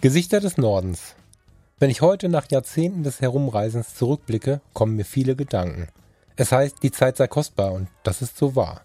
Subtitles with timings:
[0.00, 1.14] Gesichter des Nordens.
[1.78, 5.86] Wenn ich heute nach Jahrzehnten des Herumreisens zurückblicke, kommen mir viele Gedanken.
[6.34, 8.82] Es heißt, die Zeit sei kostbar und das ist so wahr.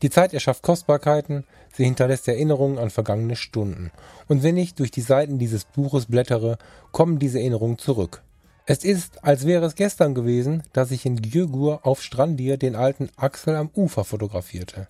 [0.00, 1.44] Die Zeit erschafft Kostbarkeiten,
[1.74, 3.90] sie hinterlässt Erinnerungen an vergangene Stunden.
[4.26, 6.56] Und wenn ich durch die Seiten dieses Buches blättere,
[6.92, 8.22] kommen diese Erinnerungen zurück.
[8.70, 13.08] Es ist, als wäre es gestern gewesen, dass ich in Gjögur auf Strandir den alten
[13.16, 14.88] Axel am Ufer fotografierte.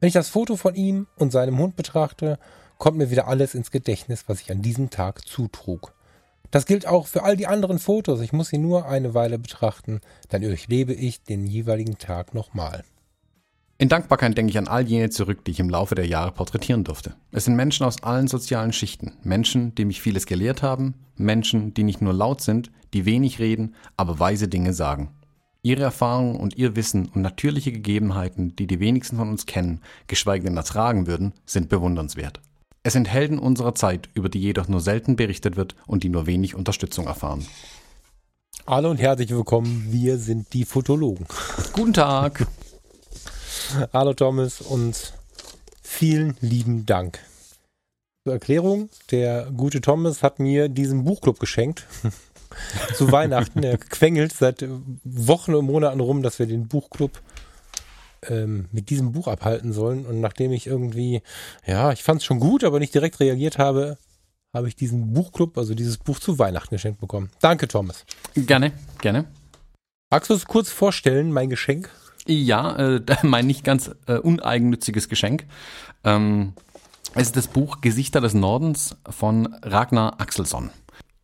[0.00, 2.38] Wenn ich das Foto von ihm und seinem Hund betrachte,
[2.78, 5.92] kommt mir wieder alles ins Gedächtnis, was ich an diesem Tag zutrug.
[6.50, 8.22] Das gilt auch für all die anderen Fotos.
[8.22, 10.00] Ich muss sie nur eine Weile betrachten,
[10.30, 12.84] dann durchlebe ich den jeweiligen Tag nochmal.
[13.76, 16.84] In Dankbarkeit denke ich an all jene zurück, die ich im Laufe der Jahre porträtieren
[16.84, 17.16] durfte.
[17.32, 21.84] Es sind Menschen aus allen sozialen Schichten, Menschen, die mich vieles gelehrt haben, Menschen, die
[21.84, 25.10] nicht nur laut sind, die wenig reden, aber weise Dinge sagen.
[25.62, 30.44] Ihre Erfahrungen und ihr Wissen und natürliche Gegebenheiten, die die wenigsten von uns kennen, geschweige
[30.44, 32.40] denn ertragen würden, sind bewundernswert.
[32.82, 36.26] Es sind Helden unserer Zeit, über die jedoch nur selten berichtet wird und die nur
[36.26, 37.46] wenig Unterstützung erfahren.
[38.66, 41.26] Hallo und herzlich willkommen, wir sind die Fotologen.
[41.72, 42.46] Guten Tag.
[43.92, 45.12] Hallo Thomas und
[45.82, 47.20] vielen lieben Dank.
[48.24, 51.86] Zur Erklärung, der gute Thomas hat mir diesen Buchclub geschenkt.
[52.94, 53.62] Zu Weihnachten.
[53.62, 54.64] Er quengelt seit
[55.04, 57.20] Wochen und Monaten rum, dass wir den Buchclub
[58.28, 60.06] ähm, mit diesem Buch abhalten sollen.
[60.06, 61.22] Und nachdem ich irgendwie,
[61.66, 63.98] ja, ich fand es schon gut, aber nicht direkt reagiert habe,
[64.52, 67.30] habe ich diesen Buchclub, also dieses Buch zu Weihnachten geschenkt bekommen.
[67.40, 68.04] Danke, Thomas.
[68.34, 69.26] Gerne, gerne.
[70.10, 71.88] Magst du es kurz vorstellen, mein Geschenk?
[72.26, 75.46] Ja, äh, mein nicht ganz äh, uneigennütziges Geschenk.
[76.04, 76.54] Ähm,
[77.14, 80.70] es ist das Buch Gesichter des Nordens von Ragnar Axelsson.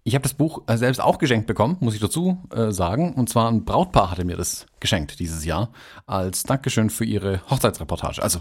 [0.07, 3.15] Ich habe das Buch äh, selbst auch geschenkt bekommen, muss ich dazu äh, sagen.
[3.15, 5.71] Und zwar ein Brautpaar hatte mir das geschenkt dieses Jahr
[6.07, 8.23] als Dankeschön für ihre Hochzeitsreportage.
[8.23, 8.39] Also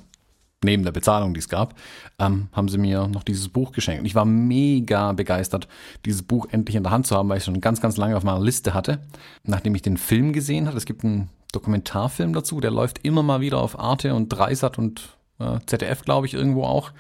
[0.64, 1.74] neben der Bezahlung, die es gab,
[2.20, 4.02] ähm, haben sie mir noch dieses Buch geschenkt.
[4.02, 5.68] Und ich war mega begeistert,
[6.06, 8.16] dieses Buch endlich in der Hand zu haben, weil ich es schon ganz, ganz lange
[8.16, 9.00] auf meiner Liste hatte.
[9.44, 13.42] Nachdem ich den Film gesehen habe, es gibt einen Dokumentarfilm dazu, der läuft immer mal
[13.42, 16.92] wieder auf Arte und Dreisat und äh, ZDF, glaube ich, irgendwo auch.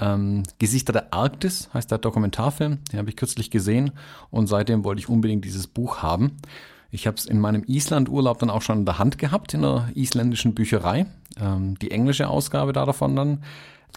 [0.00, 3.92] Ähm, Gesichter der Arktis heißt der Dokumentarfilm, den habe ich kürzlich gesehen
[4.30, 6.36] und seitdem wollte ich unbedingt dieses Buch haben.
[6.90, 9.90] Ich habe es in meinem Island-Urlaub dann auch schon in der Hand gehabt, in der
[9.94, 11.06] isländischen Bücherei.
[11.40, 13.42] Ähm, die englische Ausgabe da davon dann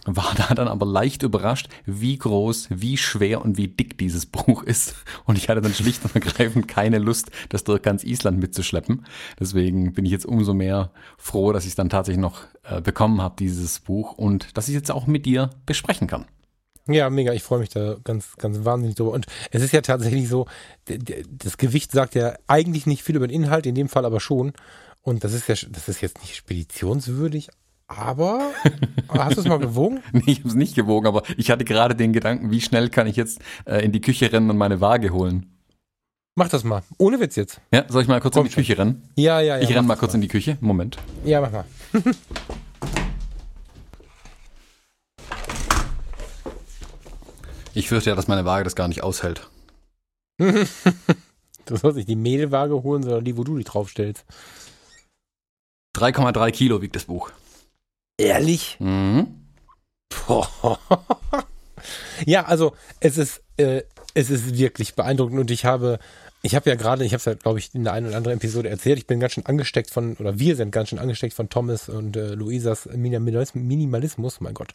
[0.04, 4.62] war da dann aber leicht überrascht, wie groß, wie schwer und wie dick dieses Buch
[4.62, 4.96] ist.
[5.24, 9.06] Und ich hatte dann schlicht und ergreifend keine Lust, das durch ganz Island mitzuschleppen.
[9.38, 13.22] Deswegen bin ich jetzt umso mehr froh, dass ich es dann tatsächlich noch äh, bekommen
[13.22, 16.26] habe, dieses Buch, und dass ich jetzt auch mit dir besprechen kann.
[16.88, 17.32] Ja, mega.
[17.32, 19.12] Ich freue mich da ganz, ganz wahnsinnig drüber.
[19.12, 20.46] Und es ist ja tatsächlich so,
[21.28, 24.52] das Gewicht sagt ja eigentlich nicht viel über den Inhalt, in dem Fall aber schon.
[25.00, 27.50] Und das ist ja, das ist jetzt nicht speditionswürdig,
[27.96, 28.52] aber
[29.08, 30.02] hast du es mal gewogen?
[30.12, 33.06] nee, ich habe es nicht gewogen, aber ich hatte gerade den Gedanken, wie schnell kann
[33.06, 35.52] ich jetzt äh, in die Küche rennen und meine Waage holen?
[36.34, 36.82] Mach das mal.
[36.96, 37.60] Ohne Witz jetzt.
[37.72, 38.62] Ja, soll ich mal kurz Komm in die schon.
[38.62, 39.08] Küche rennen?
[39.16, 39.62] Ja, ja, ja.
[39.62, 40.16] Ich renne mal kurz mal.
[40.16, 40.56] in die Küche.
[40.60, 40.96] Moment.
[41.24, 41.64] Ja, mach mal.
[47.74, 49.50] ich fürchte ja, dass meine Waage das gar nicht aushält.
[50.38, 54.24] du sollst nicht die Mehlwaage holen, sondern die, wo du die draufstellst.
[55.94, 57.30] 3,3 Kilo wiegt das Buch.
[58.22, 58.76] Ehrlich?
[58.78, 59.26] Mhm.
[62.26, 63.82] ja, also es ist, äh,
[64.14, 65.98] es ist wirklich beeindruckend und ich habe,
[66.42, 68.36] ich habe ja gerade, ich habe es ja, glaube ich, in der einen oder anderen
[68.36, 71.48] Episode erzählt, ich bin ganz schön angesteckt von, oder wir sind ganz schön angesteckt von
[71.48, 74.74] Thomas und äh, Luisas Minimalismus, mein Gott.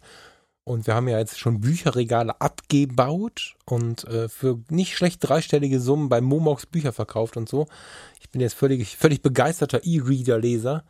[0.66, 6.10] Und wir haben ja jetzt schon Bücherregale abgebaut und äh, für nicht schlecht dreistellige Summen
[6.10, 7.68] bei Momox Bücher verkauft und so.
[8.20, 10.84] Ich bin jetzt völlig, völlig begeisterter E-Reader-Leser.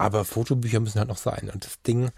[0.00, 1.50] Aber Fotobücher müssen halt noch sein.
[1.52, 2.10] Und das Ding,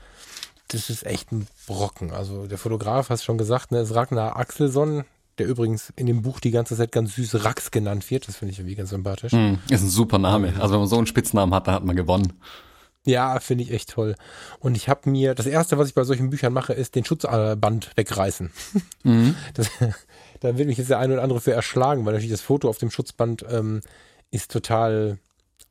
[0.68, 2.12] das ist echt ein Brocken.
[2.12, 5.04] Also der Fotograf, hast schon gesagt, ne, ist Ragnar Axelsson,
[5.38, 8.28] der übrigens in dem Buch die ganze Zeit ganz süß Rax genannt wird.
[8.28, 9.32] Das finde ich irgendwie ganz sympathisch.
[9.32, 10.54] Mm, ist ein super Name.
[10.60, 12.34] Also wenn man so einen Spitznamen hat, dann hat man gewonnen.
[13.04, 14.14] Ja, finde ich echt toll.
[14.60, 17.90] Und ich habe mir, das erste, was ich bei solchen Büchern mache, ist den Schutzband
[17.96, 18.50] wegreißen.
[19.04, 19.34] Mhm.
[19.54, 19.68] Das,
[20.38, 22.78] da will mich jetzt der eine oder andere für erschlagen, weil natürlich das Foto auf
[22.78, 23.80] dem Schutzband ähm,
[24.30, 25.18] ist total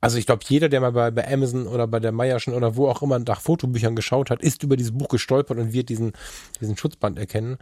[0.02, 2.90] also ich glaube, jeder, der mal bei, bei Amazon oder bei der Meierschen oder wo
[2.90, 6.14] auch immer nach Fotobüchern geschaut hat, ist über dieses Buch gestolpert und wird diesen,
[6.60, 7.60] diesen Schutzband erkennen.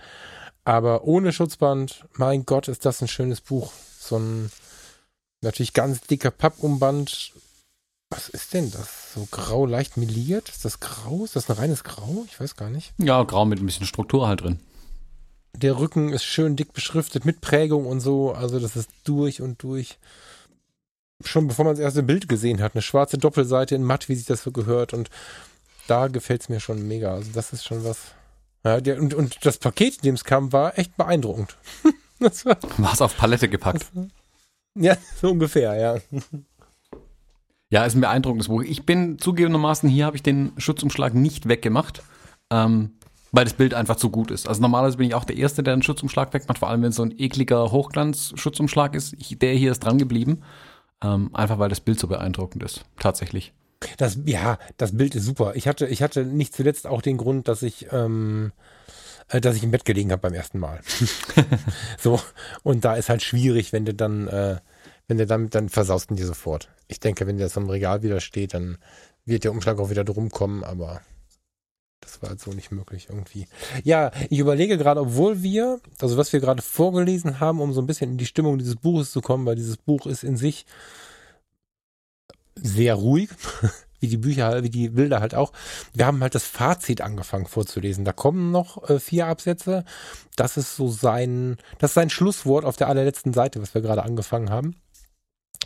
[0.64, 3.74] Aber ohne Schutzband, mein Gott, ist das ein schönes Buch.
[4.00, 4.52] So ein
[5.42, 7.34] natürlich ganz dicker Pappumband.
[8.10, 9.14] Was ist denn das?
[9.14, 10.48] So grau, leicht meliert?
[10.48, 11.26] Ist das grau?
[11.26, 12.24] Ist das ein reines Grau?
[12.28, 12.94] Ich weiß gar nicht.
[12.98, 14.60] Ja, grau mit ein bisschen Struktur halt drin.
[15.56, 18.32] Der Rücken ist schön dick beschriftet mit Prägung und so.
[18.32, 19.98] Also das ist durch und durch
[21.24, 24.26] schon bevor man das erste Bild gesehen hat, eine schwarze Doppelseite in matt, wie sich
[24.26, 24.94] das so gehört.
[24.94, 25.10] Und
[25.88, 27.14] da gefällt es mir schon mega.
[27.14, 28.14] Also das ist schon was.
[28.64, 31.58] Ja, der, und, und das Paket, in dem es kam, war echt beeindruckend.
[32.20, 33.86] war es auf Palette gepackt?
[34.76, 35.98] Ja, so ungefähr, ja.
[37.70, 38.62] Ja, ist ein beeindruckendes Buch.
[38.62, 42.02] Ich bin zugegebenermaßen, hier habe ich den Schutzumschlag nicht weggemacht,
[42.50, 42.92] ähm,
[43.32, 44.48] weil das Bild einfach zu gut ist.
[44.48, 46.96] Also normalerweise bin ich auch der Erste, der den Schutzumschlag wegmacht, vor allem wenn es
[46.96, 49.14] so ein ekliger Hochglanz-Schutzumschlag ist.
[49.14, 50.44] Ich, der hier ist dran geblieben,
[51.04, 53.54] ähm, einfach weil das Bild so beeindruckend ist, tatsächlich.
[53.98, 55.54] Das, ja, das Bild ist super.
[55.56, 58.52] Ich hatte, ich hatte nicht zuletzt auch den Grund, dass ich, ähm,
[59.30, 60.82] äh, dass ich im Bett gelegen habe beim ersten Mal.
[61.98, 62.20] so,
[62.64, 64.58] und da ist halt schwierig, wenn du dann, äh,
[65.08, 68.04] wenn du damit, dann versaust du dir sofort ich denke, wenn der so im Regal
[68.04, 68.78] wieder steht, dann
[69.24, 71.02] wird der Umschlag auch wieder drum kommen, aber
[72.02, 73.48] das war halt so nicht möglich irgendwie.
[73.84, 77.88] Ja, ich überlege gerade, obwohl wir, also was wir gerade vorgelesen haben, um so ein
[77.88, 80.66] bisschen in die Stimmung dieses Buches zu kommen, weil dieses Buch ist in sich
[82.56, 83.30] sehr ruhig,
[84.00, 85.52] wie die Bücher, wie die Bilder halt auch.
[85.94, 88.06] Wir haben halt das Fazit angefangen vorzulesen.
[88.06, 89.84] Da kommen noch äh, vier Absätze.
[90.36, 94.04] Das ist so sein, das ist sein Schlusswort auf der allerletzten Seite, was wir gerade
[94.04, 94.76] angefangen haben.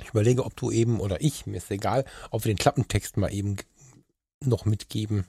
[0.02, 3.32] Ich überlege, ob du eben oder ich, mir ist egal, ob wir den Klappentext mal
[3.32, 3.58] eben
[4.44, 5.26] noch mitgeben.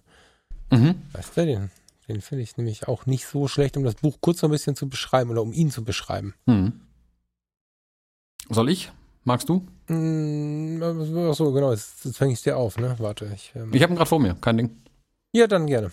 [0.71, 1.03] Mhm.
[1.13, 1.71] Weißt du, den,
[2.09, 4.77] den finde ich nämlich auch nicht so schlecht, um das Buch kurz noch ein bisschen
[4.77, 6.35] zu beschreiben oder um ihn zu beschreiben.
[6.47, 6.81] Mhm.
[8.51, 8.93] Soll ich?
[9.25, 9.67] Magst du?
[9.89, 12.95] Mm, ach so, genau, jetzt, jetzt fange ich dir auf, ne?
[12.99, 13.31] Warte.
[13.35, 14.77] Ich, ähm ich habe ihn gerade vor mir, kein Ding.
[15.33, 15.91] Ja, dann gerne.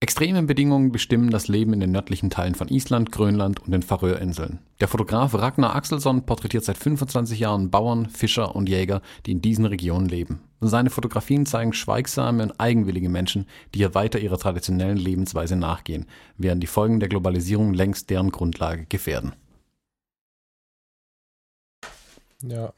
[0.00, 4.60] Extreme Bedingungen bestimmen das Leben in den nördlichen Teilen von Island, Grönland und den Färöerinseln.
[4.78, 9.64] Der Fotograf Ragnar Axelsson porträtiert seit 25 Jahren Bauern, Fischer und Jäger, die in diesen
[9.64, 10.40] Regionen leben.
[10.60, 16.06] Seine Fotografien zeigen schweigsame und eigenwillige Menschen, die hier weiter ihrer traditionellen Lebensweise nachgehen,
[16.36, 19.32] während die Folgen der Globalisierung längst deren Grundlage gefährden.
[22.44, 22.72] Ja,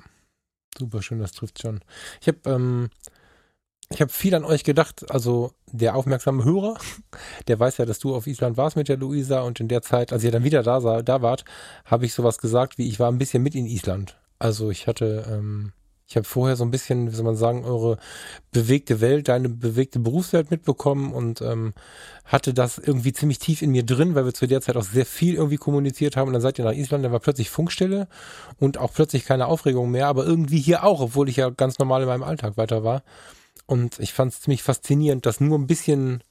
[0.78, 1.80] super schön, das trifft schon.
[2.22, 2.88] Ich habe ähm,
[3.92, 5.10] ich habe viel an euch gedacht.
[5.10, 6.78] Also der aufmerksame Hörer,
[7.48, 10.12] der weiß ja, dass du auf Island warst mit der Luisa und in der Zeit,
[10.12, 11.44] als ihr dann wieder da, sah, da wart,
[11.84, 14.16] habe ich sowas gesagt, wie ich war ein bisschen mit in Island.
[14.38, 15.72] Also ich hatte, ähm,
[16.06, 17.98] ich habe vorher so ein bisschen, wie soll man sagen, eure
[18.52, 21.72] bewegte Welt, deine bewegte Berufswelt mitbekommen und ähm,
[22.24, 25.06] hatte das irgendwie ziemlich tief in mir drin, weil wir zu der Zeit auch sehr
[25.06, 26.28] viel irgendwie kommuniziert haben.
[26.28, 28.06] Und dann seid ihr nach Island, da war plötzlich Funkstille
[28.58, 32.02] und auch plötzlich keine Aufregung mehr, aber irgendwie hier auch, obwohl ich ja ganz normal
[32.02, 33.02] in meinem Alltag weiter war.
[33.70, 36.24] Und ich fand es ziemlich faszinierend, dass nur ein bisschen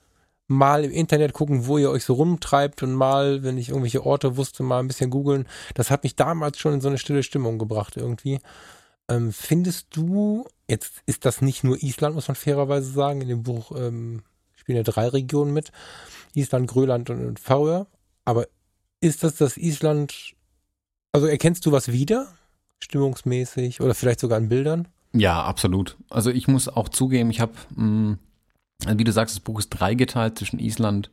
[0.47, 4.35] mal im Internet gucken, wo ihr euch so rumtreibt und mal, wenn ich irgendwelche Orte
[4.35, 5.47] wusste, mal ein bisschen googeln.
[5.73, 8.41] Das hat mich damals schon in so eine stille Stimmung gebracht irgendwie.
[9.07, 13.43] Ähm, findest du, jetzt ist das nicht nur Island, muss man fairerweise sagen, in dem
[13.43, 15.71] Buch ähm, spielen ja drei Regionen mit,
[16.33, 17.85] Island, Grönland und, und
[18.25, 18.47] aber
[18.99, 20.33] ist das das Island,
[21.13, 22.27] also erkennst du was wieder,
[22.79, 24.89] stimmungsmäßig oder vielleicht sogar in Bildern?
[25.13, 25.97] Ja, absolut.
[26.09, 28.13] Also ich muss auch zugeben, ich habe, mm,
[28.87, 31.09] wie du sagst, das Buch ist dreigeteilt zwischen Island,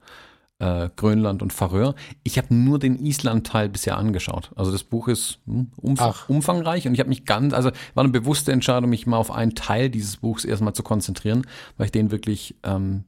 [0.59, 1.95] äh, Grönland und Färöer.
[2.23, 4.51] Ich habe nur den Island-Teil bisher angeschaut.
[4.55, 8.13] Also das Buch ist hm, umf umfangreich und ich habe mich ganz, also war eine
[8.13, 11.47] bewusste Entscheidung, mich mal auf einen Teil dieses Buchs erstmal zu konzentrieren,
[11.77, 13.05] weil ich den wirklich ähm,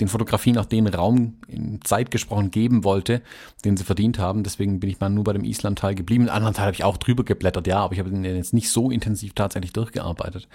[0.00, 3.22] den Fotografien auch den Raum in Zeit gesprochen geben wollte,
[3.64, 4.44] den sie verdient haben.
[4.44, 6.24] Deswegen bin ich mal nur bei dem Island-Teil geblieben.
[6.24, 8.70] Den anderen Teil habe ich auch drüber geblättert, ja, aber ich habe den jetzt nicht
[8.70, 10.48] so intensiv tatsächlich durchgearbeitet.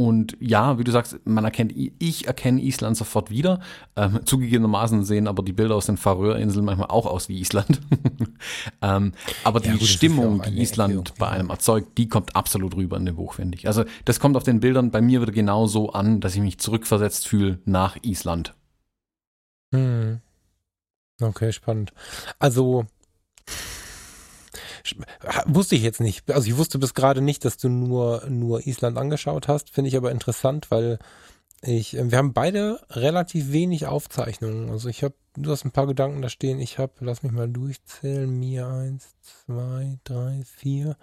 [0.00, 3.60] Und ja, wie du sagst, man erkennt, ich erkenne Island sofort wieder.
[3.96, 7.82] Ähm, zugegebenermaßen sehen aber die Bilder aus den Färöerinseln manchmal auch aus wie Island.
[8.80, 9.12] ähm,
[9.44, 12.96] aber ja, die gut, Stimmung, die Island Erklärung, bei einem erzeugt, die kommt absolut rüber
[12.96, 13.66] in dem Buch, finde ich.
[13.66, 16.58] Also das kommt auf den Bildern bei mir wieder genau so an, dass ich mich
[16.58, 18.54] zurückversetzt fühle nach Island.
[19.72, 20.20] Hm.
[21.20, 21.92] Okay, spannend.
[22.38, 22.86] Also
[25.46, 26.30] wusste ich jetzt nicht.
[26.30, 29.70] Also ich wusste bis gerade nicht, dass du nur nur Island angeschaut hast.
[29.70, 30.98] Finde ich aber interessant, weil
[31.62, 34.70] ich wir haben beide relativ wenig Aufzeichnungen.
[34.70, 36.58] Also ich habe du hast ein paar Gedanken da stehen.
[36.58, 38.30] Ich habe lass mich mal durchzählen.
[38.30, 40.96] Mir eins, zwei, drei, vier,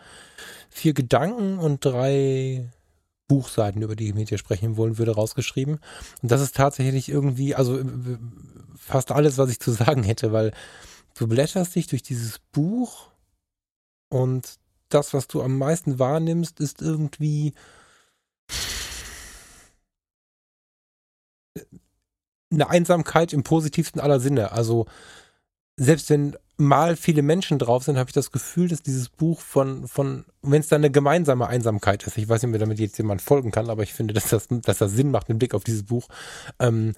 [0.69, 2.71] vier Gedanken und drei
[3.27, 5.79] Buchseiten, über die ich mit dir sprechen wollen würde, rausgeschrieben.
[6.22, 7.84] Und das ist tatsächlich irgendwie, also äh,
[8.77, 10.53] fast alles, was ich zu sagen hätte, weil
[11.15, 13.10] du blätterst dich durch dieses Buch
[14.10, 14.57] und
[14.89, 17.53] das, was du am meisten wahrnimmst, ist irgendwie
[22.50, 24.51] eine Einsamkeit im positivsten aller Sinne.
[24.51, 24.86] Also
[25.77, 29.88] selbst wenn mal viele Menschen drauf sind, habe ich das Gefühl, dass dieses Buch von,
[29.88, 32.98] von wenn es da eine gemeinsame Einsamkeit ist, ich weiß nicht, ob mir damit jetzt
[32.98, 35.63] jemand folgen kann, aber ich finde, dass das, dass das Sinn macht mit Blick auf
[35.63, 36.07] dieses Buch.
[36.60, 36.93] Ähm,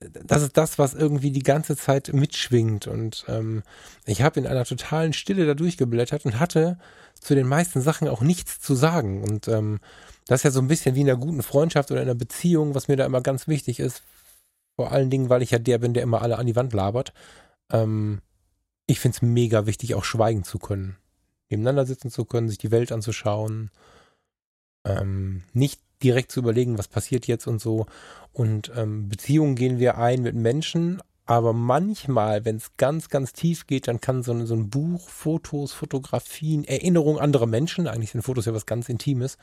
[0.00, 2.86] das ist das, was irgendwie die ganze Zeit mitschwingt.
[2.86, 3.62] Und ähm,
[4.06, 6.78] ich habe in einer totalen Stille da durchgeblättert und hatte
[7.20, 9.22] zu den meisten Sachen auch nichts zu sagen.
[9.24, 9.80] Und ähm,
[10.26, 12.74] das ist ja so ein bisschen wie in einer guten Freundschaft oder in einer Beziehung,
[12.74, 14.02] was mir da immer ganz wichtig ist.
[14.76, 17.12] Vor allen Dingen, weil ich ja der bin, der immer alle an die Wand labert.
[17.70, 18.20] Ähm,
[18.86, 20.96] ich finde es mega wichtig, auch schweigen zu können.
[21.50, 23.70] Nebeneinander sitzen zu können, sich die Welt anzuschauen.
[24.84, 27.86] Ähm, nicht direkt zu überlegen, was passiert jetzt und so.
[28.32, 33.66] Und ähm, Beziehungen gehen wir ein mit Menschen, aber manchmal, wenn es ganz, ganz tief
[33.66, 38.46] geht, dann kann so so ein Buch, Fotos, Fotografien, Erinnerungen anderer Menschen, eigentlich sind Fotos
[38.46, 39.36] ja was ganz Intimes,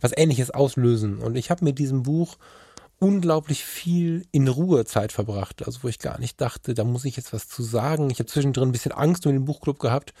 [0.00, 1.18] was Ähnliches auslösen.
[1.18, 2.38] Und ich habe mit diesem Buch
[3.02, 7.32] unglaublich viel in Ruhezeit verbracht, also wo ich gar nicht dachte, da muss ich jetzt
[7.32, 8.10] was zu sagen.
[8.10, 10.14] Ich habe zwischendrin ein bisschen Angst um den Buchclub gehabt.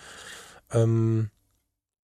[0.72, 1.30] Ähm,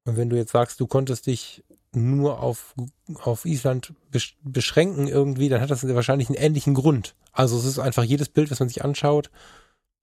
[0.06, 2.76] und wenn du jetzt sagst, du konntest dich nur auf,
[3.24, 3.96] auf Island
[4.44, 7.16] beschränken irgendwie, dann hat das wahrscheinlich einen ähnlichen Grund.
[7.32, 9.32] Also es ist einfach jedes Bild, was man sich anschaut,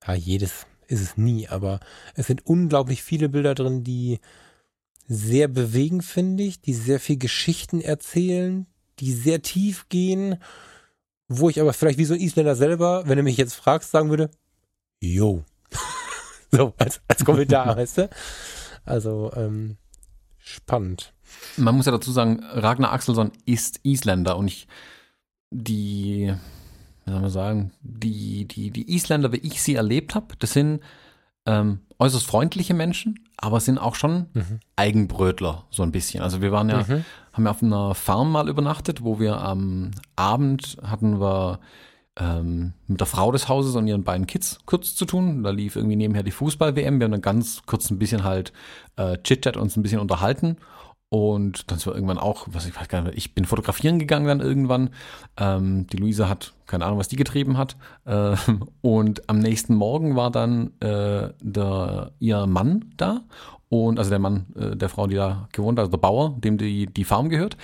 [0.05, 1.79] ja, jedes ist es nie, aber
[2.17, 4.19] es sind unglaublich viele Bilder drin, die
[5.07, 8.67] sehr bewegen, finde ich, die sehr viel Geschichten erzählen,
[9.01, 10.39] die sehr tief gehen,
[11.29, 14.11] wo ich aber vielleicht wie so ein Isländer selber, wenn du mich jetzt fragst, sagen
[14.11, 14.31] würde,
[15.01, 15.45] yo.
[16.51, 18.11] so, als, als Kommentar, weißt du?
[18.85, 19.77] Also, ähm,
[20.39, 21.15] spannend.
[21.57, 24.69] Man muss ja dazu sagen, Ragnar Axelsson ist Isländer und ich,
[25.51, 26.35] die,
[27.05, 30.81] wie soll man sagen, die, die, die Isländer, wie ich sie erlebt habe, das sind
[31.47, 34.61] ähm, äußerst freundliche Menschen, aber sind auch schon mhm.
[34.77, 36.23] Eigenbrötler, so ein bisschen.
[36.23, 37.05] Also wir waren ja, mhm.
[37.33, 41.61] haben ja auf einer Farm mal übernachtet, wo wir am Abend hatten wir
[42.19, 45.43] ähm, mit der Frau des Hauses und ihren beiden Kids kurz zu tun.
[45.43, 47.01] Da lief irgendwie nebenher die Fußball-WM.
[47.01, 48.53] Wir haben dann ganz kurz ein bisschen halt
[48.97, 50.57] äh, Chit-Chat uns ein bisschen unterhalten.
[51.15, 54.41] Und dann war irgendwann auch, was ich weiß gar nicht, ich bin fotografieren gegangen dann
[54.41, 54.91] irgendwann.
[55.37, 57.77] Ähm, die Luisa hat, keine Ahnung, was die getrieben hat.
[58.05, 58.35] Äh,
[58.83, 63.21] und am nächsten Morgen war dann äh, der, ihr Mann da.
[63.69, 66.59] Und also der Mann äh, der Frau, die da gewohnt hat, also der Bauer, dem
[66.59, 67.57] die, die Farm gehört.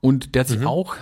[0.00, 0.66] Und der hat sich mhm.
[0.66, 0.96] auch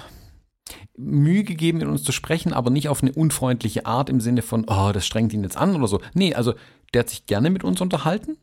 [0.99, 4.66] Mühe gegeben, mit uns zu sprechen, aber nicht auf eine unfreundliche Art im Sinne von,
[4.68, 6.02] oh, das strengt ihn jetzt an oder so.
[6.12, 6.52] Nee, also
[6.92, 8.37] der hat sich gerne mit uns unterhalten,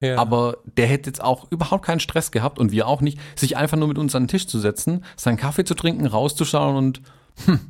[0.00, 0.18] ja.
[0.18, 3.78] Aber der hätte jetzt auch überhaupt keinen Stress gehabt und wir auch nicht, sich einfach
[3.78, 7.00] nur mit uns an den Tisch zu setzen, seinen Kaffee zu trinken, rauszuschauen und
[7.46, 7.60] hm,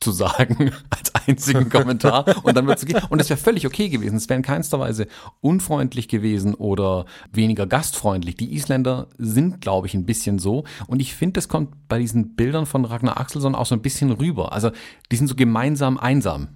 [0.00, 3.00] zu sagen als einzigen Kommentar und dann wird es gehen.
[3.10, 4.16] Und das wäre völlig okay gewesen.
[4.16, 5.08] Es wäre in keinster Weise
[5.40, 8.36] unfreundlich gewesen oder weniger gastfreundlich.
[8.36, 10.64] Die Isländer sind, glaube ich, ein bisschen so.
[10.86, 14.10] Und ich finde, das kommt bei diesen Bildern von Ragnar Axelsson auch so ein bisschen
[14.10, 14.52] rüber.
[14.52, 14.70] Also
[15.10, 16.48] die sind so gemeinsam einsam.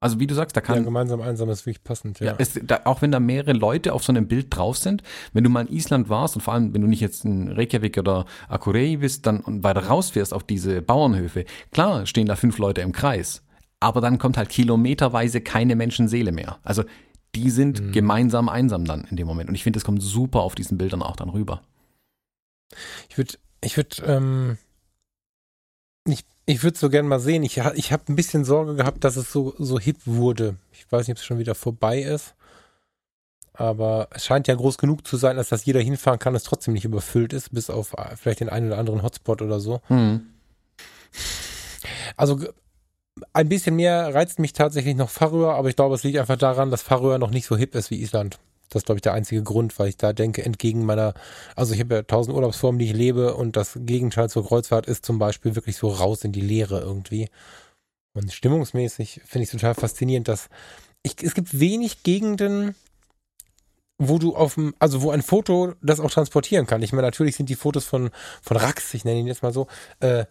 [0.00, 0.76] Also wie du sagst, da kann.
[0.76, 2.26] Ja, gemeinsam einsam ist wirklich passend, ja.
[2.26, 5.02] ja es, da, auch wenn da mehrere Leute auf so einem Bild drauf sind,
[5.32, 7.98] wenn du mal in Island warst und vor allem, wenn du nicht jetzt in Reykjavik
[7.98, 12.80] oder Akureyri bist, dann und weiter rausfährst auf diese Bauernhöfe, klar stehen da fünf Leute
[12.82, 13.42] im Kreis,
[13.80, 16.58] aber dann kommt halt kilometerweise keine Menschenseele mehr.
[16.62, 16.84] Also
[17.34, 17.92] die sind mhm.
[17.92, 19.48] gemeinsam einsam dann in dem Moment.
[19.48, 21.62] Und ich finde, das kommt super auf diesen Bildern auch dann rüber.
[23.08, 24.58] Ich würde, ich würde, ähm,
[26.14, 27.42] ich ich würde so gern mal sehen.
[27.42, 30.56] Ich, ich habe ein bisschen Sorge gehabt, dass es so, so hip wurde.
[30.72, 32.34] Ich weiß nicht, ob es schon wieder vorbei ist.
[33.52, 36.86] Aber es scheint ja groß genug zu sein, dass jeder hinfahren kann, es trotzdem nicht
[36.86, 39.82] überfüllt ist, bis auf äh, vielleicht den einen oder anderen Hotspot oder so.
[39.88, 40.26] Hm.
[42.16, 42.40] Also
[43.34, 46.70] ein bisschen mehr reizt mich tatsächlich noch Färöer, aber ich glaube, es liegt einfach daran,
[46.70, 48.38] dass Färöer noch nicht so hip ist wie Island.
[48.68, 51.14] Das ist, glaube ich, der einzige Grund, weil ich da denke, entgegen meiner,
[51.56, 55.06] also ich habe ja tausend Urlaubsformen, die ich lebe und das Gegenteil zur Kreuzfahrt ist
[55.06, 57.28] zum Beispiel wirklich so raus in die Leere irgendwie.
[58.14, 60.48] Und stimmungsmäßig finde ich total faszinierend, dass
[61.02, 62.74] ich, es gibt wenig Gegenden,
[63.98, 66.82] wo du auf dem, also wo ein Foto das auch transportieren kann.
[66.82, 68.10] Ich meine, natürlich sind die Fotos von,
[68.42, 69.66] von Rax, ich nenne ihn jetzt mal so,
[70.00, 70.24] äh,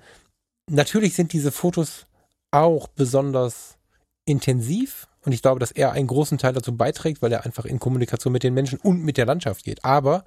[0.69, 2.05] natürlich sind diese Fotos
[2.51, 3.77] auch besonders
[4.25, 7.79] intensiv und ich glaube, dass er einen großen Teil dazu beiträgt, weil er einfach in
[7.79, 9.83] Kommunikation mit den Menschen und mit der Landschaft geht.
[9.83, 10.23] Aber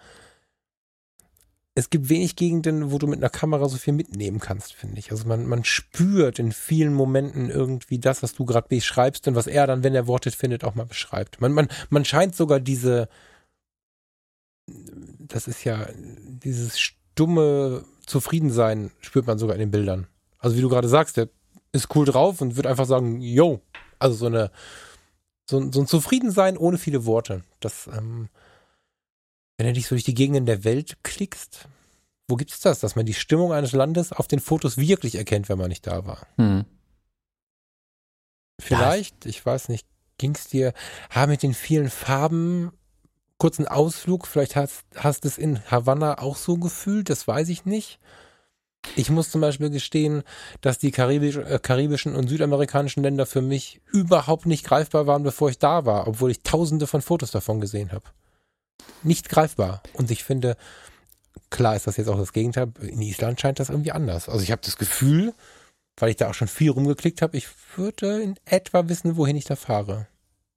[1.75, 5.11] es gibt wenig Gegenden, wo du mit einer Kamera so viel mitnehmen kannst, finde ich.
[5.11, 9.47] Also man, man spürt in vielen Momenten irgendwie das, was du gerade beschreibst und was
[9.47, 11.40] er dann, wenn er Worte findet, auch mal beschreibt.
[11.40, 13.09] Man, man, man scheint sogar diese,
[14.66, 20.09] das ist ja dieses stumme Zufriedensein, spürt man sogar in den Bildern.
[20.38, 21.30] Also wie du gerade sagst, der
[21.73, 23.62] ist cool drauf und wird einfach sagen, yo.
[23.99, 24.50] Also so eine,
[25.50, 27.42] so, so ein Zufriedensein ohne viele Worte.
[27.61, 28.28] Das, ähm,
[29.59, 31.69] wenn du dich so durch die Gegenden der Welt klickst,
[32.28, 35.49] wo gibt es das, dass man die Stimmung eines Landes auf den Fotos wirklich erkennt,
[35.49, 36.26] wenn man nicht da war?
[36.37, 36.64] Hm.
[38.61, 39.87] Vielleicht, ich weiß nicht,
[40.19, 40.73] ging es dir,
[41.14, 42.73] ha, mit den vielen Farben,
[43.38, 47.99] kurzen Ausflug, vielleicht hast, hast es in Havanna auch so gefühlt, das weiß ich nicht.
[48.96, 50.22] Ich muss zum Beispiel gestehen,
[50.60, 55.50] dass die Karibisch, äh, karibischen und südamerikanischen Länder für mich überhaupt nicht greifbar waren, bevor
[55.50, 58.04] ich da war, obwohl ich tausende von Fotos davon gesehen habe.
[59.02, 59.82] nicht greifbar.
[59.94, 60.56] Und ich finde,
[61.50, 62.72] klar ist das jetzt auch das Gegenteil.
[62.80, 64.28] In Island scheint das irgendwie anders.
[64.28, 65.34] Also ich habe das Gefühl,
[65.96, 69.44] weil ich da auch schon viel rumgeklickt habe, ich würde in etwa wissen, wohin ich
[69.44, 70.06] da fahre.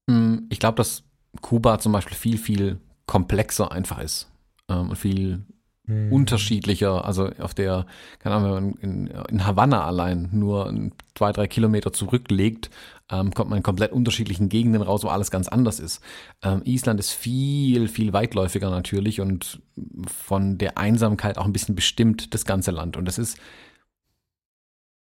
[0.10, 1.04] Hm, ich glaube, dass
[1.42, 4.30] Kuba zum Beispiel viel, viel komplexer einfach ist
[4.70, 5.44] ähm, und viel
[5.86, 6.12] hm.
[6.12, 7.06] unterschiedlicher.
[7.06, 7.86] Also auf der,
[8.20, 10.74] keine Ahnung, in, in Havanna allein nur
[11.16, 12.70] zwei, drei Kilometer zurücklegt,
[13.12, 16.02] ähm, kommt man in komplett unterschiedlichen Gegenden raus, wo alles ganz anders ist.
[16.42, 19.62] Ähm, Island ist viel, viel weitläufiger natürlich und
[20.08, 22.96] von der Einsamkeit auch ein bisschen bestimmt, das ganze Land.
[22.96, 23.38] Und das ist,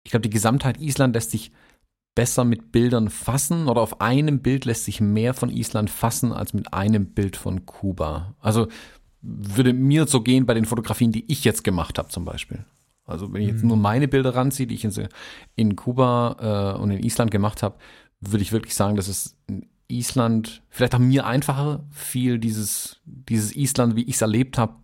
[0.04, 1.52] ich glaube, die Gesamtheit Island lässt sich
[2.16, 6.54] besser mit Bildern fassen oder auf einem Bild lässt sich mehr von Island fassen als
[6.54, 8.36] mit einem Bild von Kuba.
[8.40, 8.68] Also
[9.26, 12.66] würde mir so gehen bei den Fotografien, die ich jetzt gemacht habe zum Beispiel.
[13.06, 13.70] Also wenn ich jetzt mhm.
[13.70, 15.08] nur meine Bilder ranziehe, die ich in,
[15.56, 17.76] in Kuba äh, und in Island gemacht habe,
[18.20, 23.56] würde ich wirklich sagen, dass es in Island vielleicht auch mir einfacher fiel, dieses, dieses
[23.56, 24.76] Island, wie ich es erlebt habe,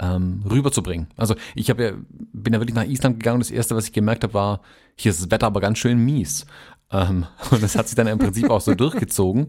[0.00, 1.08] ähm, rüberzubringen.
[1.16, 1.92] Also ich habe ja,
[2.32, 3.40] bin ja wirklich nach Island gegangen.
[3.40, 4.60] Das erste, was ich gemerkt habe, war,
[4.96, 6.46] hier ist das Wetter aber ganz schön mies.
[6.90, 9.48] Ähm, und das hat sich dann im Prinzip auch so durchgezogen.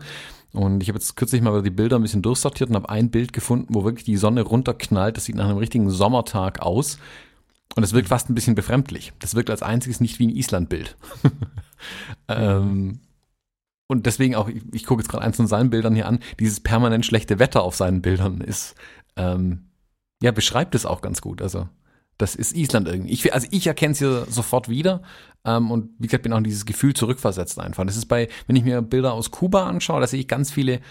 [0.51, 3.33] Und ich habe jetzt kürzlich mal die Bilder ein bisschen durchsortiert und habe ein Bild
[3.33, 5.15] gefunden, wo wirklich die Sonne runterknallt.
[5.15, 6.97] Das sieht nach einem richtigen Sommertag aus.
[7.75, 9.13] Und es wirkt fast ein bisschen befremdlich.
[9.19, 10.97] Das wirkt als einziges nicht wie ein Island-Bild.
[12.27, 12.99] ähm,
[13.87, 16.59] und deswegen auch, ich, ich gucke jetzt gerade eins von seinen Bildern hier an, dieses
[16.59, 18.75] permanent schlechte Wetter auf seinen Bildern ist,
[19.15, 19.69] ähm,
[20.21, 21.41] ja, beschreibt es auch ganz gut.
[21.41, 21.69] Also
[22.19, 23.13] das ist Island irgendwie.
[23.13, 25.01] Ich, also ich erkenne es hier sofort wieder
[25.45, 27.85] ähm, und wie gesagt bin auch in dieses Gefühl zurückversetzt einfach.
[27.85, 30.81] Das ist bei, wenn ich mir Bilder aus Kuba anschaue, da sehe ich ganz viele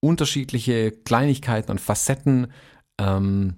[0.00, 2.52] unterschiedliche Kleinigkeiten und Facetten,
[3.00, 3.56] ähm,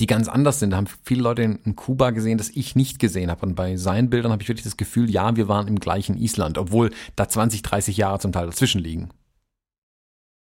[0.00, 0.70] die ganz anders sind.
[0.70, 3.46] Da haben viele Leute in, in Kuba gesehen, das ich nicht gesehen habe.
[3.46, 6.58] Und bei seinen Bildern habe ich wirklich das Gefühl, ja, wir waren im gleichen Island,
[6.58, 9.10] obwohl da 20, 30 Jahre zum Teil dazwischen liegen.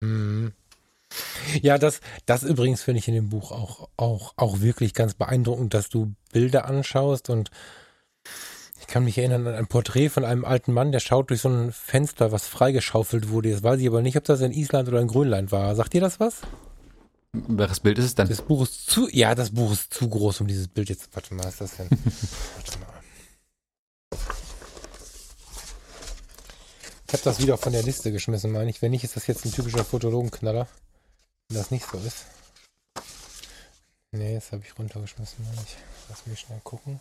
[0.01, 0.53] Mhm.
[1.63, 5.75] Ja, das, das übrigens finde ich in dem Buch auch, auch, auch wirklich ganz beeindruckend,
[5.75, 7.51] dass du Bilder anschaust und
[8.81, 11.49] ich kann mich erinnern an ein Porträt von einem alten Mann, der schaut durch so
[11.49, 13.49] ein Fenster, was freigeschaufelt wurde.
[13.49, 15.75] Jetzt weiß ich aber nicht, ob das in Island oder in Grönland war.
[15.75, 16.43] Sagt dir das was?
[17.33, 18.29] Welches Bild ist es denn?
[18.29, 21.35] Das Buch ist zu, ja, das Buch ist zu groß, um dieses Bild jetzt, warte
[21.35, 21.89] mal, was ist das denn?
[22.57, 22.87] warte mal.
[27.09, 28.83] Ich habe das wieder von der Liste geschmissen, meine ich.
[28.83, 30.67] Wenn nicht, ist das jetzt ein typischer Fotologenknaller.
[31.49, 32.27] Wenn das nicht so ist.
[34.13, 35.77] Nee, das habe ich runtergeschmissen, meine ich.
[36.09, 37.01] Lass mich schnell gucken.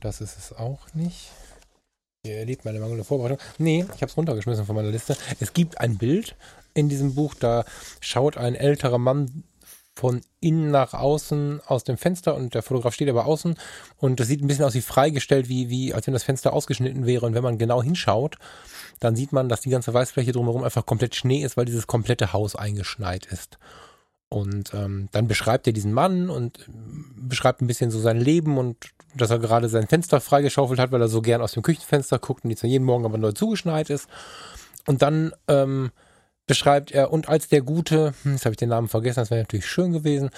[0.00, 1.30] Das ist es auch nicht.
[2.24, 3.38] Ihr erlebt meine mangelnde Vorbereitung.
[3.58, 5.16] Nee, ich habe es runtergeschmissen von meiner Liste.
[5.38, 6.34] Es gibt ein Bild
[6.74, 7.64] in diesem Buch, da
[8.00, 9.44] schaut ein älterer Mann
[10.00, 13.54] von innen nach außen aus dem Fenster und der Fotograf steht aber außen
[13.98, 17.04] und das sieht ein bisschen aus wie freigestellt, wie, wie als wenn das Fenster ausgeschnitten
[17.04, 18.36] wäre und wenn man genau hinschaut,
[18.98, 22.32] dann sieht man, dass die ganze Weißfläche drumherum einfach komplett Schnee ist, weil dieses komplette
[22.32, 23.58] Haus eingeschneit ist.
[24.30, 26.66] Und ähm, dann beschreibt er diesen Mann und
[27.16, 28.76] beschreibt ein bisschen so sein Leben und
[29.14, 32.44] dass er gerade sein Fenster freigeschaufelt hat, weil er so gern aus dem Küchenfenster guckt
[32.44, 34.08] und jetzt jeden Morgen aber neu zugeschneit ist.
[34.86, 35.90] Und dann ähm,
[36.50, 39.42] beschreibt er, und als der Gute, hm, jetzt habe ich den Namen vergessen, das wäre
[39.42, 40.30] natürlich schön gewesen,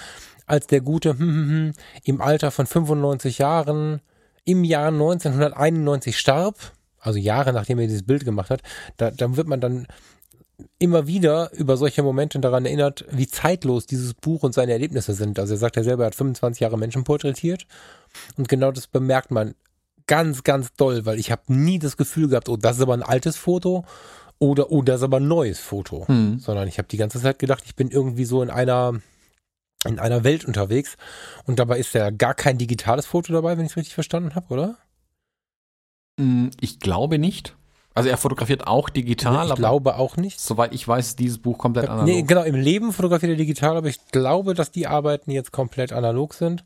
[0.45, 1.73] als der Gute hm, hm,
[2.03, 3.99] im Alter von 95 Jahren
[4.45, 6.55] im Jahr 1991 starb,
[6.99, 8.61] also Jahre nachdem er dieses Bild gemacht hat,
[8.97, 9.87] da, dann wird man dann
[10.77, 15.39] immer wieder über solche Momente daran erinnert, wie zeitlos dieses Buch und seine Erlebnisse sind.
[15.39, 17.65] Also er sagt ja selber, er hat 25 Jahre Menschen porträtiert
[18.37, 19.55] und genau das bemerkt man
[20.05, 23.01] ganz, ganz doll, weil ich habe nie das Gefühl gehabt, oh, das ist aber ein
[23.01, 23.83] altes Foto
[24.43, 26.37] oder oh, das ist aber ein neues Foto, mhm.
[26.39, 28.99] sondern ich habe die ganze Zeit gedacht, ich bin irgendwie so in einer
[29.85, 30.95] in einer Welt unterwegs
[31.45, 34.53] und dabei ist ja gar kein digitales Foto dabei, wenn ich es richtig verstanden habe,
[34.53, 34.77] oder?
[36.19, 37.55] Hm, ich glaube nicht.
[37.93, 39.49] Also er fotografiert auch digital.
[39.49, 40.39] Ich glaube auch nicht.
[40.39, 42.05] Soweit ich weiß, ist dieses Buch komplett analog.
[42.05, 45.93] Nee, genau, im Leben fotografiert er digital, aber ich glaube, dass die Arbeiten jetzt komplett
[45.93, 46.63] analog sind.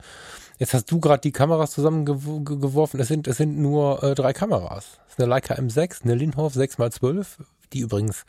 [0.57, 2.99] Jetzt hast du gerade die Kameras zusammengeworfen.
[2.99, 4.99] Es sind, es sind nur äh, drei Kameras.
[5.05, 7.25] Es ist eine Leica M6, eine Linhof 6x12,
[7.73, 8.25] die übrigens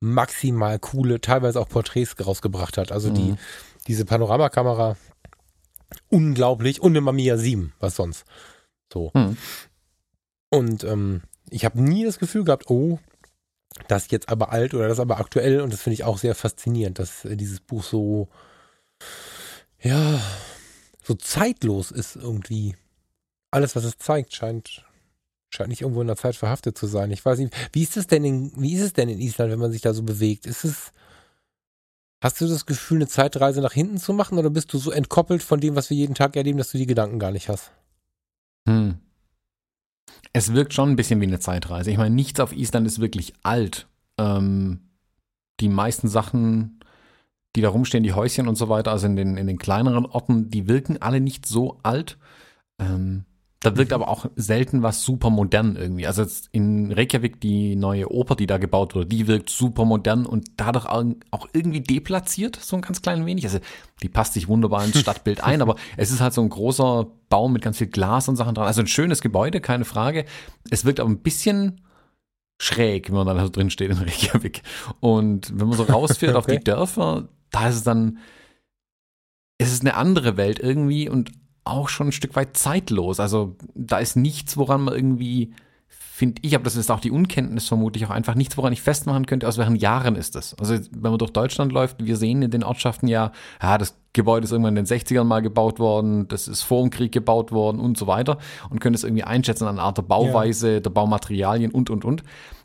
[0.00, 2.92] maximal coole, teilweise auch Porträts rausgebracht hat.
[2.92, 3.14] Also mhm.
[3.14, 3.34] die,
[3.86, 4.96] diese Panoramakamera,
[6.08, 6.80] unglaublich.
[6.80, 8.24] Und eine Mamiya 7, was sonst.
[8.92, 9.10] So.
[9.14, 9.36] Mhm.
[10.50, 12.98] Und ähm, ich habe nie das Gefühl gehabt, oh,
[13.88, 16.18] das ist jetzt aber alt oder das ist aber aktuell und das finde ich auch
[16.18, 18.28] sehr faszinierend, dass äh, dieses Buch so,
[19.80, 20.20] ja,
[21.02, 22.74] so zeitlos ist irgendwie.
[23.52, 24.84] Alles, was es zeigt, scheint,
[25.56, 27.10] scheint nicht irgendwo in der Zeit verhaftet zu sein.
[27.10, 29.58] Ich weiß nicht, wie ist es denn in, wie ist es denn in Island, wenn
[29.58, 30.46] man sich da so bewegt?
[30.46, 30.92] Ist es,
[32.22, 35.42] hast du das Gefühl, eine Zeitreise nach hinten zu machen oder bist du so entkoppelt
[35.42, 37.72] von dem, was wir jeden Tag erleben, dass du die Gedanken gar nicht hast?
[38.68, 38.98] Hm.
[40.32, 41.90] Es wirkt schon ein bisschen wie eine Zeitreise.
[41.90, 43.88] Ich meine, nichts auf Island ist wirklich alt.
[44.18, 44.80] Ähm,
[45.60, 46.80] die meisten Sachen,
[47.54, 50.50] die da rumstehen, die Häuschen und so weiter, also in den, in den kleineren Orten,
[50.50, 52.18] die wirken alle nicht so alt.
[52.78, 53.24] Ähm,
[53.60, 56.06] da wirkt aber auch selten was super modern irgendwie.
[56.06, 60.50] Also in Reykjavik die neue Oper, die da gebaut wurde, die wirkt super modern und
[60.58, 63.44] dadurch auch irgendwie deplatziert, so ein ganz klein wenig.
[63.44, 63.58] Also
[64.02, 67.54] die passt sich wunderbar ins Stadtbild ein, aber es ist halt so ein großer Baum
[67.54, 68.66] mit ganz viel Glas und Sachen dran.
[68.66, 70.26] Also ein schönes Gebäude, keine Frage.
[70.70, 71.80] Es wirkt aber ein bisschen
[72.60, 74.62] schräg, wenn man dann so drin steht in Reykjavik.
[75.00, 76.38] Und wenn man so rausfährt okay.
[76.54, 78.18] auf die Dörfer, da ist es dann,
[79.56, 81.32] es ist eine andere Welt irgendwie und
[81.66, 83.20] auch schon ein Stück weit zeitlos.
[83.20, 85.52] Also da ist nichts, woran man irgendwie,
[85.88, 89.26] finde ich, aber das ist auch die Unkenntnis vermutlich auch einfach nichts, woran ich festmachen
[89.26, 90.54] könnte, aus welchen Jahren ist das.
[90.58, 94.44] Also wenn man durch Deutschland läuft, wir sehen in den Ortschaften ja, ja, das Gebäude
[94.44, 97.80] ist irgendwann in den 60ern mal gebaut worden, das ist vor dem Krieg gebaut worden
[97.80, 98.38] und so weiter
[98.70, 100.80] und können es irgendwie einschätzen an einer Art der Bauweise, ja.
[100.80, 102.22] der Baumaterialien und, und, und.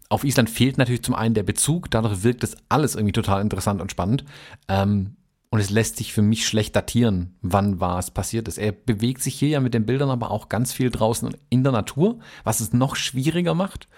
[0.10, 3.82] Auf Island fehlt natürlich zum einen der Bezug, dadurch wirkt das alles irgendwie total interessant
[3.82, 4.26] und spannend.
[4.68, 5.16] Ähm,
[5.52, 8.58] und es lässt sich für mich schlecht datieren, wann war es passiert ist.
[8.58, 11.74] Er bewegt sich hier ja mit den Bildern aber auch ganz viel draußen in der
[11.74, 13.90] Natur, was es noch schwieriger macht.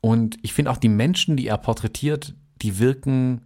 [0.00, 3.42] Und ich finde auch die Menschen, die er porträtiert, die wirken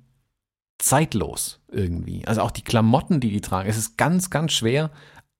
[0.78, 2.26] zeitlos irgendwie.
[2.26, 3.68] Also auch die Klamotten, die die tragen.
[3.68, 4.90] Es ist ganz, ganz schwer,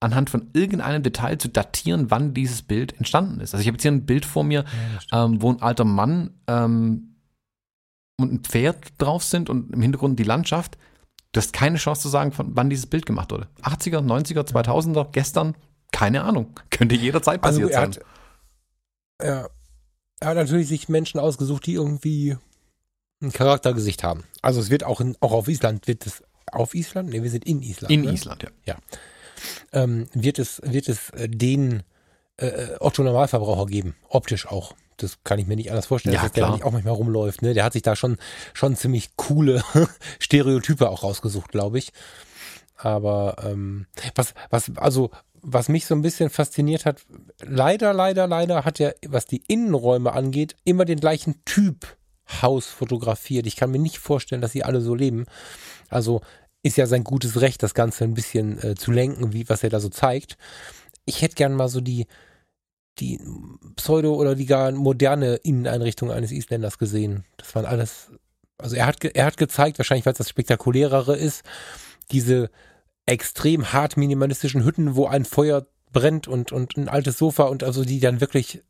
[0.01, 3.53] anhand von irgendeinem Detail zu datieren, wann dieses Bild entstanden ist.
[3.53, 4.65] Also ich habe jetzt hier ein Bild vor mir,
[5.13, 7.17] ja, ähm, wo ein alter Mann ähm,
[8.17, 10.79] und ein Pferd drauf sind und im Hintergrund die Landschaft.
[11.39, 13.47] Du hast keine Chance zu sagen, von wann dieses Bild gemacht wurde.
[13.63, 15.55] 80er, 90er, 2000er, gestern,
[15.93, 16.59] keine Ahnung.
[16.71, 18.05] Könnte jederzeit also passiert also sein.
[19.21, 19.49] Hat, ja,
[20.19, 22.37] er hat natürlich sich Menschen ausgesucht, die irgendwie
[23.23, 24.25] ein Charaktergesicht haben.
[24.43, 27.11] Also es wird auch, in, auch auf Island, wird es auf Island?
[27.11, 27.93] Ne, wir sind in Island.
[27.93, 28.15] In ne?
[28.15, 28.51] Island, ja.
[28.67, 28.77] Ja.
[29.73, 31.85] Ähm, wird es, wird es äh, den
[32.39, 36.33] äh, Otto Normalverbraucher geben, optisch auch das kann ich mir nicht anders vorstellen, ja, dass
[36.33, 36.49] klar.
[36.49, 37.43] der nicht auch manchmal rumläuft.
[37.43, 37.55] Ne?
[37.55, 38.19] Der hat sich da schon,
[38.53, 39.63] schon ziemlich coole
[40.19, 41.93] Stereotype auch rausgesucht, glaube ich.
[42.77, 47.07] Aber ähm, was, was, also was mich so ein bisschen fasziniert hat,
[47.41, 51.97] leider, leider, leider hat er, was die Innenräume angeht, immer den gleichen Typ
[52.43, 53.47] Haus fotografiert.
[53.47, 55.25] Ich kann mir nicht vorstellen, dass sie alle so leben.
[55.89, 56.21] Also
[56.63, 59.71] ist ja sein gutes Recht, das Ganze ein bisschen äh, zu lenken, wie was er
[59.71, 60.37] da so zeigt.
[61.05, 62.07] Ich hätte gern mal so die,
[63.01, 63.21] die
[63.77, 67.25] Pseudo- oder die gar moderne Inneneinrichtung eines Isländers gesehen.
[67.37, 68.11] Das waren alles,
[68.59, 71.43] also er hat, er hat gezeigt, wahrscheinlich weil es das spektakulärere ist,
[72.11, 72.51] diese
[73.07, 77.85] extrem hart minimalistischen Hütten, wo ein Feuer brennt und, und ein altes Sofa und also
[77.85, 78.63] die dann wirklich,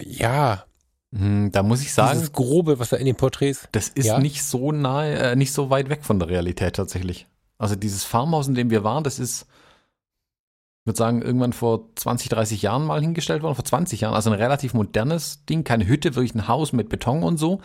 [0.00, 0.64] ja.
[1.12, 2.18] Hm, da muss ich sagen.
[2.18, 3.68] Dieses Grobe, was da in den Porträts.
[3.72, 4.18] Das ist ja?
[4.18, 7.26] nicht so nahe, äh, nicht so weit weg von der Realität tatsächlich.
[7.58, 9.46] Also dieses Farmhaus, in dem wir waren, das ist,
[10.84, 14.14] würde sagen, irgendwann vor 20, 30 Jahren mal hingestellt worden, vor 20 Jahren.
[14.14, 17.60] Also ein relativ modernes Ding, keine Hütte, wirklich ein Haus mit Beton und so.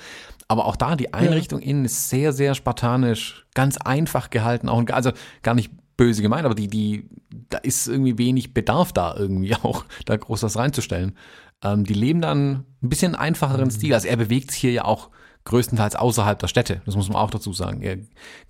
[0.48, 1.68] Aber auch da, die Einrichtung ja.
[1.68, 5.12] innen ist sehr, sehr spartanisch, ganz einfach gehalten, auch, also
[5.44, 7.10] gar nicht böse gemeint, aber die, die,
[7.50, 11.18] da ist irgendwie wenig Bedarf da irgendwie auch, da groß was reinzustellen.
[11.62, 13.72] Ähm, die leben dann ein bisschen einfacheren mhm.
[13.72, 13.94] Stil.
[13.94, 15.10] Also er bewegt sich hier ja auch
[15.44, 16.82] größtenteils außerhalb der Städte.
[16.86, 17.82] Das muss man auch dazu sagen.
[17.82, 17.98] Er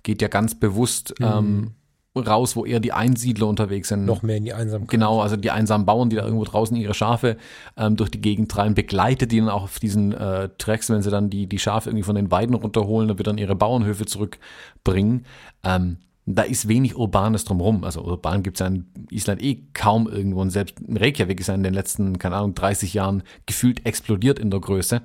[0.04, 1.26] geht ja ganz bewusst mhm.
[1.26, 1.74] ähm,
[2.18, 4.04] raus, wo eher die Einsiedler unterwegs sind.
[4.04, 4.90] Noch mehr in die Einsamkeit.
[4.90, 7.36] Genau, also die einsamen Bauern, die da irgendwo draußen ihre Schafe
[7.76, 11.10] ähm, durch die Gegend treiben, begleitet die dann auch auf diesen äh, Tracks, wenn sie
[11.10, 15.24] dann die, die Schafe irgendwie von den Weiden runterholen, dann wird dann ihre Bauernhöfe zurückbringen.
[15.62, 17.84] Ähm, da ist wenig Urbanes drumherum.
[17.84, 20.40] Also urban gibt es ja in Island eh kaum irgendwo.
[20.40, 24.50] Und selbst Reykjavik ist ja in den letzten, keine Ahnung, 30 Jahren gefühlt explodiert in
[24.50, 25.02] der Größe.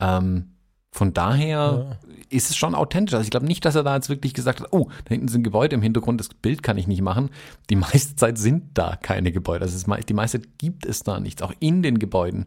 [0.00, 0.54] Ähm,
[0.90, 1.98] von daher.
[2.30, 3.14] Ist es schon authentisch.
[3.14, 5.42] Also ich glaube nicht, dass er da jetzt wirklich gesagt hat, oh, da hinten sind
[5.42, 7.30] Gebäude im Hintergrund, das Bild kann ich nicht machen.
[7.70, 9.64] Die meiste Zeit sind da keine Gebäude.
[9.64, 11.42] Also ist, die meiste Zeit gibt es da nichts.
[11.42, 12.46] Auch in den Gebäuden.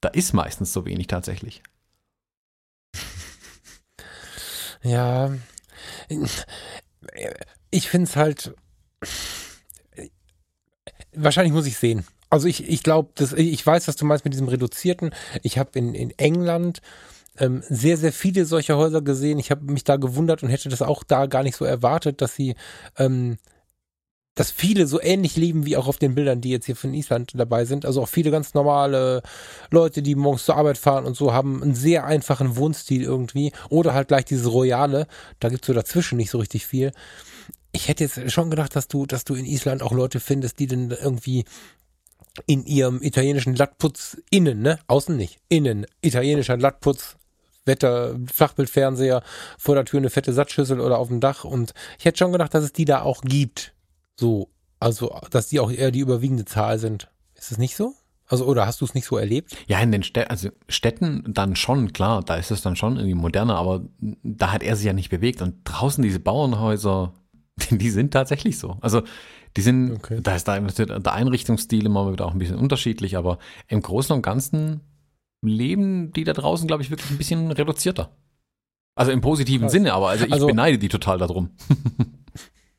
[0.00, 1.62] Da ist meistens so wenig tatsächlich.
[4.82, 5.30] Ja,
[7.70, 8.54] ich finde es halt.
[11.14, 12.04] Wahrscheinlich muss ich sehen.
[12.30, 15.14] Also ich, ich glaube, ich weiß, was du meinst mit diesem Reduzierten.
[15.42, 16.80] Ich habe in, in England
[17.38, 19.38] ähm, sehr, sehr viele solcher Häuser gesehen.
[19.38, 22.34] Ich habe mich da gewundert und hätte das auch da gar nicht so erwartet, dass
[22.34, 22.54] sie,
[22.98, 23.38] ähm,
[24.34, 27.32] dass viele so ähnlich leben wie auch auf den Bildern, die jetzt hier von Island
[27.34, 27.84] dabei sind.
[27.84, 29.22] Also auch viele ganz normale
[29.70, 33.52] Leute, die morgens zur Arbeit fahren und so, haben einen sehr einfachen Wohnstil irgendwie.
[33.68, 35.06] Oder halt gleich dieses Royale.
[35.40, 36.92] Da gibt's so dazwischen nicht so richtig viel.
[37.72, 40.66] Ich hätte jetzt schon gedacht, dass du, dass du in Island auch Leute findest, die
[40.66, 41.44] dann irgendwie
[42.46, 44.78] in ihrem italienischen Lattputz innen, ne?
[44.86, 45.38] Außen nicht.
[45.48, 45.86] Innen.
[46.00, 47.16] Italienischer Lattputz
[47.64, 49.22] Wetter, Flachbildfernseher,
[49.58, 51.44] vor der Tür eine fette Satzschüssel oder auf dem Dach.
[51.44, 53.74] Und ich hätte schon gedacht, dass es die da auch gibt.
[54.18, 54.48] So,
[54.80, 57.08] also, dass die auch eher die überwiegende Zahl sind.
[57.34, 57.94] Ist das nicht so?
[58.26, 59.54] Also, oder hast du es nicht so erlebt?
[59.66, 63.14] Ja, in den Städten, also Städten dann schon, klar, da ist es dann schon irgendwie
[63.14, 63.84] moderner, aber
[64.22, 65.42] da hat er sich ja nicht bewegt.
[65.42, 67.12] Und draußen diese Bauernhäuser,
[67.70, 68.78] die sind tatsächlich so.
[68.80, 69.02] Also,
[69.56, 70.18] die sind, okay.
[70.22, 74.22] da ist da der Einrichtungsstil immer wieder auch ein bisschen unterschiedlich, aber im Großen und
[74.22, 74.80] Ganzen
[75.42, 78.10] leben die da draußen, glaube ich, wirklich ein bisschen reduzierter.
[78.94, 79.68] Also im positiven.
[79.68, 81.50] Sinne, aber also ich also, beneide die total darum.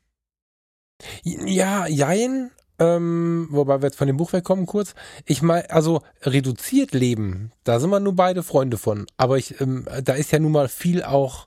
[1.22, 2.50] ja, jein.
[2.78, 4.94] Ähm, wobei wir jetzt von dem Buch wegkommen kurz.
[5.26, 9.06] Ich meine, also reduziert leben, da sind wir nur beide Freunde von.
[9.16, 11.46] Aber ich, ähm, da ist ja nun mal viel auch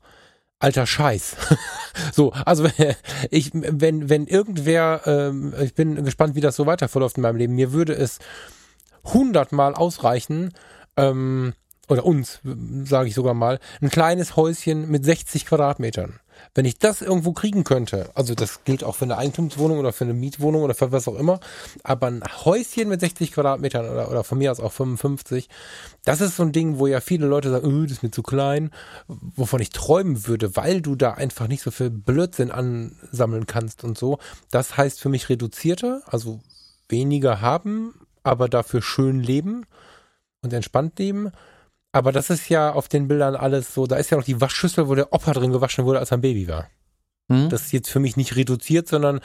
[0.60, 1.36] alter Scheiß.
[2.14, 2.70] so, also
[3.30, 7.38] ich, wenn, wenn irgendwer, ähm, ich bin gespannt, wie das so weiter verläuft in meinem
[7.38, 7.56] Leben.
[7.56, 8.20] Mir würde es
[9.04, 10.54] hundertmal ausreichen,
[10.98, 11.54] ähm,
[11.88, 12.40] oder uns,
[12.84, 16.20] sage ich sogar mal, ein kleines Häuschen mit 60 Quadratmetern.
[16.54, 20.04] Wenn ich das irgendwo kriegen könnte, also das gilt auch für eine Eigentumswohnung oder für
[20.04, 21.40] eine Mietwohnung oder für was auch immer,
[21.84, 25.50] aber ein Häuschen mit 60 Quadratmetern oder, oder von mir aus auch 55,
[26.04, 28.22] das ist so ein Ding, wo ja viele Leute sagen, öh, das ist mir zu
[28.22, 28.72] klein,
[29.08, 33.98] wovon ich träumen würde, weil du da einfach nicht so viel Blödsinn ansammeln kannst und
[33.98, 34.20] so.
[34.52, 36.42] Das heißt für mich reduzierter, also
[36.90, 39.66] weniger haben, aber dafür schön leben
[40.42, 41.32] und entspannt leben.
[41.92, 44.88] Aber das ist ja auf den Bildern alles so, da ist ja noch die Waschschüssel,
[44.88, 46.68] wo der Opa drin gewaschen wurde, als er ein Baby war.
[47.30, 47.50] Hm?
[47.50, 49.22] Das ist jetzt für mich nicht reduziert, sondern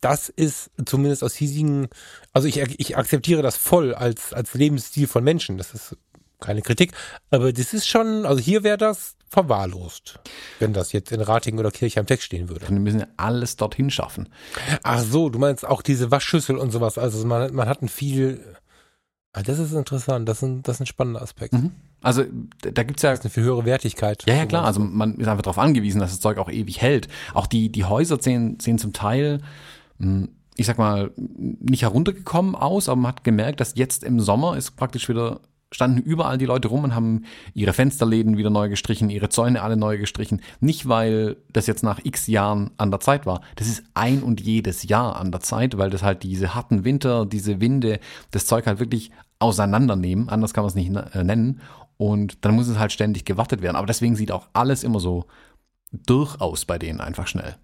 [0.00, 1.88] das ist zumindest aus hiesigen,
[2.32, 5.58] also ich, ich akzeptiere das voll als, als Lebensstil von Menschen.
[5.58, 5.96] Das ist
[6.38, 6.92] keine Kritik,
[7.30, 10.20] aber das ist schon, also hier wäre das verwahrlost,
[10.60, 12.68] wenn das jetzt in Ratingen oder Kirche am Text stehen würde.
[12.68, 14.28] Wir müssen ja alles dorthin schaffen.
[14.82, 16.98] Ach so, du meinst auch diese Waschschüssel und sowas.
[16.98, 18.44] Also man, man hat ein viel,
[19.36, 21.52] ah, das ist interessant, das ist ein, das ist ein spannender Aspekt.
[21.52, 21.72] Mhm.
[22.02, 22.24] Also
[22.60, 24.24] da gibt's ja das ist eine viel höhere Wertigkeit.
[24.26, 24.64] Ja, ja klar.
[24.64, 27.08] Also man ist einfach darauf angewiesen, dass das Zeug auch ewig hält.
[27.34, 29.40] Auch die die Häuser sehen, sehen zum Teil,
[29.98, 34.56] hm, ich sag mal, nicht heruntergekommen aus, aber man hat gemerkt, dass jetzt im Sommer
[34.56, 35.40] ist praktisch wieder
[35.72, 39.76] standen überall die Leute rum und haben ihre Fensterläden wieder neu gestrichen, ihre Zäune alle
[39.76, 40.40] neu gestrichen.
[40.60, 43.40] Nicht, weil das jetzt nach x Jahren an der Zeit war.
[43.56, 47.26] Das ist ein und jedes Jahr an der Zeit, weil das halt diese harten Winter,
[47.26, 47.98] diese Winde,
[48.30, 50.28] das Zeug halt wirklich auseinandernehmen.
[50.28, 51.60] Anders kann man es nicht äh, nennen.
[51.96, 53.76] Und dann muss es halt ständig gewartet werden.
[53.76, 55.26] Aber deswegen sieht auch alles immer so
[55.92, 57.56] durchaus bei denen einfach schnell.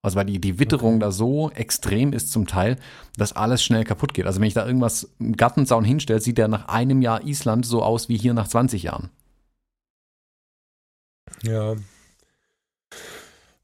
[0.00, 1.00] Also weil die, die Witterung okay.
[1.00, 2.76] da so extrem ist zum Teil,
[3.16, 4.26] dass alles schnell kaputt geht.
[4.26, 7.82] Also wenn ich da irgendwas im Gartenzaun hinstelle, sieht der nach einem Jahr Island so
[7.82, 9.10] aus wie hier nach 20 Jahren.
[11.42, 11.74] Ja.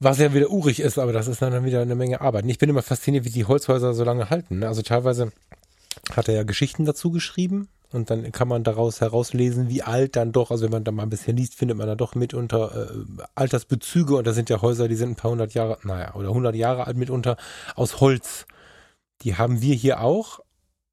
[0.01, 2.45] Was ja wieder urig ist, aber das ist dann wieder eine Menge Arbeit.
[2.47, 4.59] Ich bin immer fasziniert, wie die Holzhäuser so lange halten.
[4.59, 4.69] Ne?
[4.69, 5.33] Also teilweise
[6.13, 10.33] hat er ja Geschichten dazu geschrieben und dann kann man daraus herauslesen, wie alt dann
[10.33, 13.23] doch, also wenn man da mal ein bisschen liest, findet man da doch mitunter äh,
[13.35, 16.57] Altersbezüge und da sind ja Häuser, die sind ein paar hundert Jahre, naja, oder hundert
[16.57, 17.37] Jahre alt mitunter
[17.77, 18.47] aus Holz.
[19.23, 20.41] Die haben wir hier auch,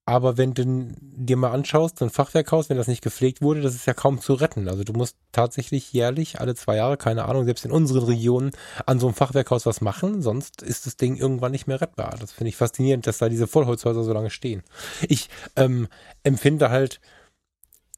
[0.05, 3.75] aber wenn du dir mal anschaust, so ein Fachwerkhaus, wenn das nicht gepflegt wurde, das
[3.75, 4.67] ist ja kaum zu retten.
[4.67, 8.51] Also du musst tatsächlich jährlich, alle zwei Jahre, keine Ahnung, selbst in unseren Regionen
[8.85, 12.15] an so einem Fachwerkhaus was machen, sonst ist das Ding irgendwann nicht mehr rettbar.
[12.19, 14.63] Das finde ich faszinierend, dass da diese Vollholzhäuser so lange stehen.
[15.07, 15.87] Ich ähm,
[16.23, 16.99] empfinde halt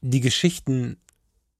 [0.02, 0.98] die Geschichten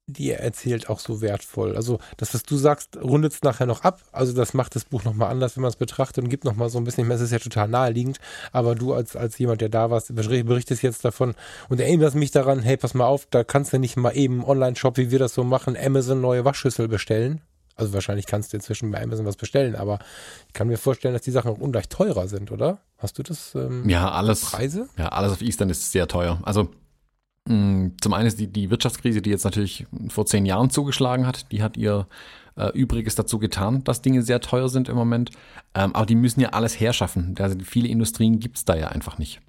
[0.08, 1.76] die er erzählt, auch so wertvoll.
[1.76, 4.02] Also das, was du sagst, rundet es nachher noch ab.
[4.12, 6.78] Also das macht das Buch nochmal anders, wenn man es betrachtet und gibt nochmal so
[6.78, 7.16] ein bisschen mehr.
[7.16, 8.20] Es ist ja total naheliegend,
[8.52, 11.36] aber du als, als jemand, der da warst, berichtest jetzt davon
[11.70, 14.98] und erinnerst mich daran, hey, pass mal auf, da kannst du nicht mal eben Online-Shop,
[14.98, 17.42] wie wir das so machen, Amazon neue Waschschüssel bestellen.
[17.76, 20.00] Also wahrscheinlich kannst du inzwischen bei Amazon was bestellen, aber
[20.48, 22.80] ich kann mir vorstellen, dass die Sachen auch ungleich teurer sind, oder?
[22.98, 23.56] Hast du das?
[23.56, 24.52] Ähm, ja, alles.
[24.52, 24.88] Preise?
[24.98, 26.40] Ja, alles auf Eastern ist sehr teuer.
[26.44, 26.70] Also
[27.46, 31.62] zum einen ist die, die Wirtschaftskrise, die jetzt natürlich vor zehn Jahren zugeschlagen hat, die
[31.62, 32.08] hat ihr
[32.56, 35.32] äh, Übriges dazu getan, dass Dinge sehr teuer sind im Moment.
[35.74, 37.36] Ähm, aber die müssen ja alles herschaffen.
[37.40, 39.42] Also viele Industrien gibt's da ja einfach nicht.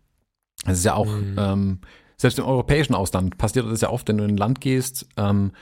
[0.67, 1.37] Es ist ja auch, mhm.
[1.39, 1.79] ähm,
[2.17, 5.53] selbst im europäischen Ausland passiert das ja oft, wenn du in ein Land gehst, ähm,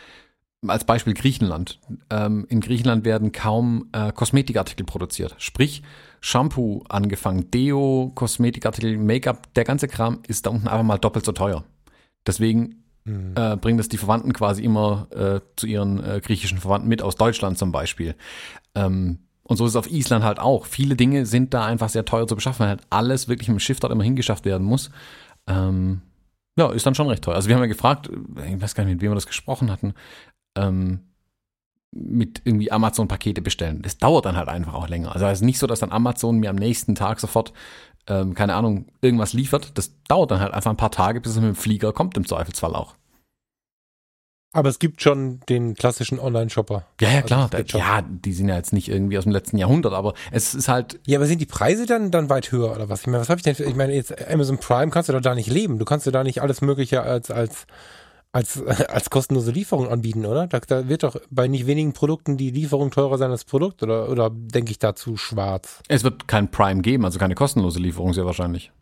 [0.67, 1.81] als Beispiel Griechenland.
[2.09, 5.35] Ähm, in Griechenland werden kaum äh, Kosmetikartikel produziert.
[5.39, 5.83] Sprich,
[6.21, 11.33] Shampoo angefangen, Deo, Kosmetikartikel, Make-up, der ganze Kram ist da unten einfach mal doppelt so
[11.33, 11.65] teuer.
[12.27, 13.35] Deswegen mhm.
[13.37, 17.17] äh, bringen das die Verwandten quasi immer äh, zu ihren äh, griechischen Verwandten mit aus
[17.17, 18.15] Deutschland zum Beispiel.
[18.75, 20.67] Ähm, und so ist es auf Island halt auch.
[20.67, 23.81] Viele Dinge sind da einfach sehr teuer zu beschaffen, weil halt alles wirklich im Schiff
[23.81, 24.91] dort immer hingeschafft werden muss.
[25.47, 26.03] Ähm,
[26.57, 27.35] ja, ist dann schon recht teuer.
[27.35, 29.95] Also wir haben ja gefragt, ich weiß gar nicht, mit wem wir das gesprochen hatten,
[30.57, 31.01] ähm,
[31.91, 33.83] mit irgendwie Amazon-Pakete bestellen.
[33.83, 35.13] Das dauert dann halt einfach auch länger.
[35.13, 37.53] Also es ist nicht so, dass dann Amazon mir am nächsten Tag sofort
[38.09, 41.37] ähm, keine Ahnung, irgendwas liefert, das dauert dann halt einfach ein paar Tage, bis es
[41.39, 42.95] mit dem Flieger kommt, im Zweifelsfall auch.
[44.55, 46.85] Aber es gibt schon den klassischen Online-Shopper.
[47.01, 47.51] Ja, ja, Also klar.
[47.67, 50.69] schon- ja, die sind ja jetzt nicht irgendwie aus dem letzten Jahrhundert, aber es ist
[50.69, 53.01] halt, Ja, aber sind die Preise dann, dann weit höher oder was?
[53.01, 55.23] Ich meine, was habe ich denn für, ich meine, jetzt Amazon Prime kannst du doch
[55.23, 55.79] da nicht leben.
[55.79, 57.67] Du kannst du da nicht alles Mögliche als, als,
[58.33, 60.47] als, als kostenlose Lieferung anbieten, oder?
[60.47, 63.83] Da, da wird doch bei nicht wenigen Produkten die Lieferung teurer sein als das Produkt,
[63.83, 65.83] oder, oder denke ich dazu schwarz?
[65.89, 68.73] es wird kein Prime geben, also keine kostenlose Lieferung sehr wahrscheinlich.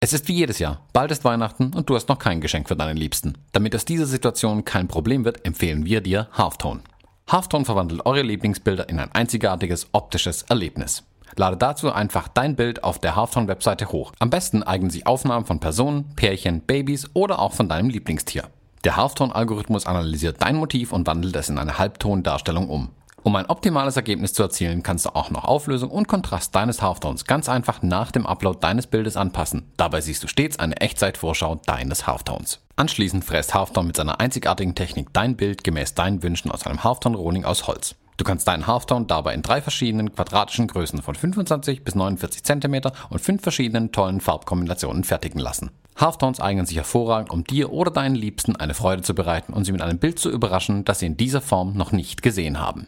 [0.00, 0.84] Es ist wie jedes Jahr.
[0.92, 3.38] Bald ist Weihnachten und du hast noch kein Geschenk für deinen Liebsten.
[3.52, 6.80] Damit aus dieser Situation kein Problem wird, empfehlen wir dir Halftone.
[7.28, 11.04] Halftone verwandelt eure Lieblingsbilder in ein einzigartiges optisches Erlebnis.
[11.36, 14.12] Lade dazu einfach dein Bild auf der Halftone-Webseite hoch.
[14.18, 18.44] Am besten eignen sich Aufnahmen von Personen, Pärchen, Babys oder auch von deinem Lieblingstier.
[18.84, 22.90] Der Halftone-Algorithmus analysiert dein Motiv und wandelt es in eine Halbtondarstellung um.
[23.24, 27.24] Um ein optimales Ergebnis zu erzielen, kannst du auch noch Auflösung und Kontrast deines Halftones
[27.24, 29.70] ganz einfach nach dem Upload deines Bildes anpassen.
[29.76, 32.58] Dabei siehst du stets eine Echtzeitvorschau deines Halftones.
[32.74, 37.44] Anschließend fräst Halftone mit seiner einzigartigen Technik dein Bild gemäß deinen Wünschen aus einem Halftone-Rohling
[37.44, 37.94] aus Holz.
[38.16, 42.92] Du kannst deinen Halftone dabei in drei verschiedenen quadratischen Größen von 25 bis 49 cm
[43.10, 45.70] und fünf verschiedenen tollen Farbkombinationen fertigen lassen.
[45.96, 49.72] Halftones eignen sich hervorragend, um dir oder deinen Liebsten eine Freude zu bereiten und sie
[49.72, 52.86] mit einem Bild zu überraschen, das sie in dieser Form noch nicht gesehen haben.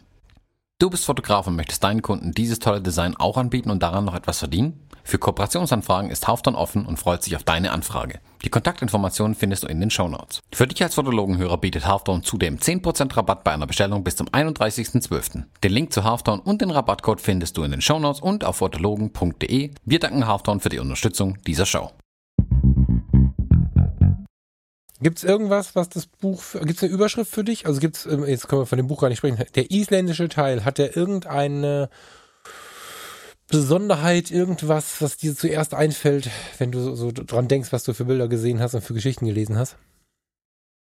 [0.79, 4.15] Du bist Fotograf und möchtest deinen Kunden dieses tolle Design auch anbieten und daran noch
[4.15, 4.79] etwas verdienen?
[5.07, 8.19] Für Kooperationsanfragen ist Halftone offen und freut sich auf deine Anfrage.
[8.43, 10.41] Die Kontaktinformationen findest du in den Shownotes.
[10.51, 15.43] Für dich als Fotologenhörer bietet Halftone zudem 10% Rabatt bei einer Bestellung bis zum 31.12.
[15.63, 19.69] Den Link zu Halftone und den Rabattcode findest du in den Shownotes und auf fotologen.de.
[19.85, 21.91] Wir danken Halftone für die Unterstützung dieser Show.
[25.01, 27.67] Gibt es irgendwas, was das Buch, gibt es eine Überschrift für dich?
[27.67, 30.65] Also gibt es, jetzt können wir von dem Buch gar nicht sprechen, der isländische Teil,
[30.65, 31.89] hat der irgendeine
[33.47, 38.05] Besonderheit, irgendwas, was dir zuerst einfällt, wenn du so, so dran denkst, was du für
[38.05, 39.77] Bilder gesehen hast und für Geschichten gelesen hast?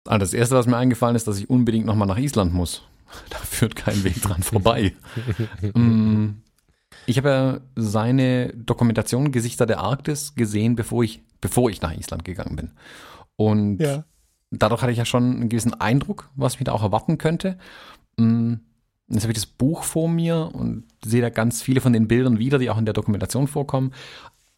[0.08, 2.84] Also das erste, was mir eingefallen ist, dass ich unbedingt nochmal nach Island muss.
[3.30, 4.94] Da führt kein Weg dran vorbei.
[5.74, 6.42] Mm,
[7.06, 12.26] ich habe ja seine Dokumentation Gesichter der Arktis gesehen, bevor ich, bevor ich nach Island
[12.26, 12.72] gegangen bin.
[13.38, 13.82] Und
[14.52, 17.58] dadurch hatte ich ja schon einen gewissen Eindruck, was mich da auch erwarten könnte.
[18.18, 18.56] Mm,
[19.10, 22.40] Jetzt habe ich das Buch vor mir und sehe da ganz viele von den Bildern
[22.40, 23.94] wieder, die auch in der Dokumentation vorkommen.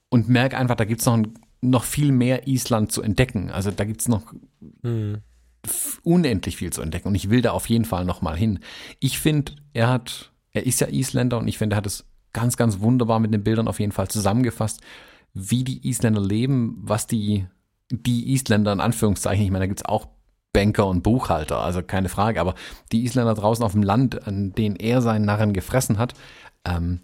[0.09, 3.51] Und merke einfach, da gibt es noch, ein- noch viel mehr Island zu entdecken.
[3.51, 4.33] Also da gibt es noch
[4.81, 5.19] Hm.
[5.63, 8.59] f- unendlich viel zu entdecken und ich will da auf jeden Fall nochmal hin.
[8.99, 12.57] Ich finde, er hat, er ist ja Isländer und ich finde, er hat es ganz,
[12.57, 14.81] ganz wunderbar mit den Bildern auf jeden Fall zusammengefasst,
[15.35, 17.45] wie die Isländer leben, was die,
[17.91, 20.07] die Isländer in Anführungszeichen, ich meine, da gibt es auch
[20.53, 22.55] Banker und Buchhalter, also keine Frage, aber
[22.91, 26.13] die Isländer draußen auf dem Land, an denen er seinen Narren gefressen hat,
[26.65, 27.01] ähm,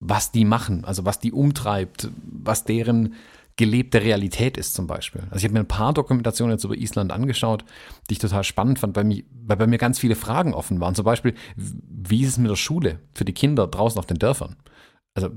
[0.00, 3.14] was die machen, also was die umtreibt, was deren
[3.56, 5.22] gelebte Realität ist zum Beispiel.
[5.30, 7.64] Also ich habe mir ein paar Dokumentationen jetzt über Island angeschaut,
[8.10, 10.96] die ich total spannend fand, weil, mi- weil bei mir ganz viele Fragen offen waren.
[10.96, 14.56] Zum Beispiel, wie ist es mit der Schule für die Kinder draußen auf den Dörfern?
[15.14, 15.30] Also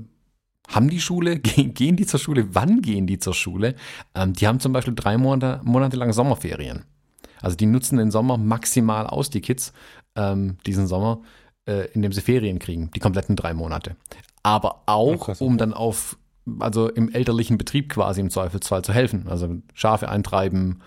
[0.66, 3.76] haben die Schule, gehen, die zur Schule, wann gehen die zur Schule?
[4.16, 6.84] Ähm, die haben zum Beispiel drei Monate lang Sommerferien.
[7.40, 9.72] Also die nutzen den Sommer maximal aus, die Kids,
[10.16, 11.22] ähm, diesen Sommer,
[11.66, 13.96] äh, indem sie Ferien kriegen, die kompletten drei Monate.
[14.42, 16.16] Aber auch, krass, um dann auf,
[16.60, 19.26] also im elterlichen Betrieb quasi im Zweifelsfall zu helfen.
[19.28, 20.80] Also Schafe eintreiben,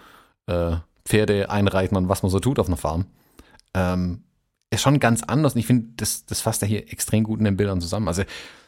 [0.48, 3.06] äh, Pferde einreiten und was man so tut auf einer Farm.
[3.74, 4.24] Ähm,
[4.72, 7.46] ist schon ganz anders und ich finde, das, das fasst ja hier extrem gut in
[7.46, 8.08] den Bildern zusammen.
[8.08, 8.24] Also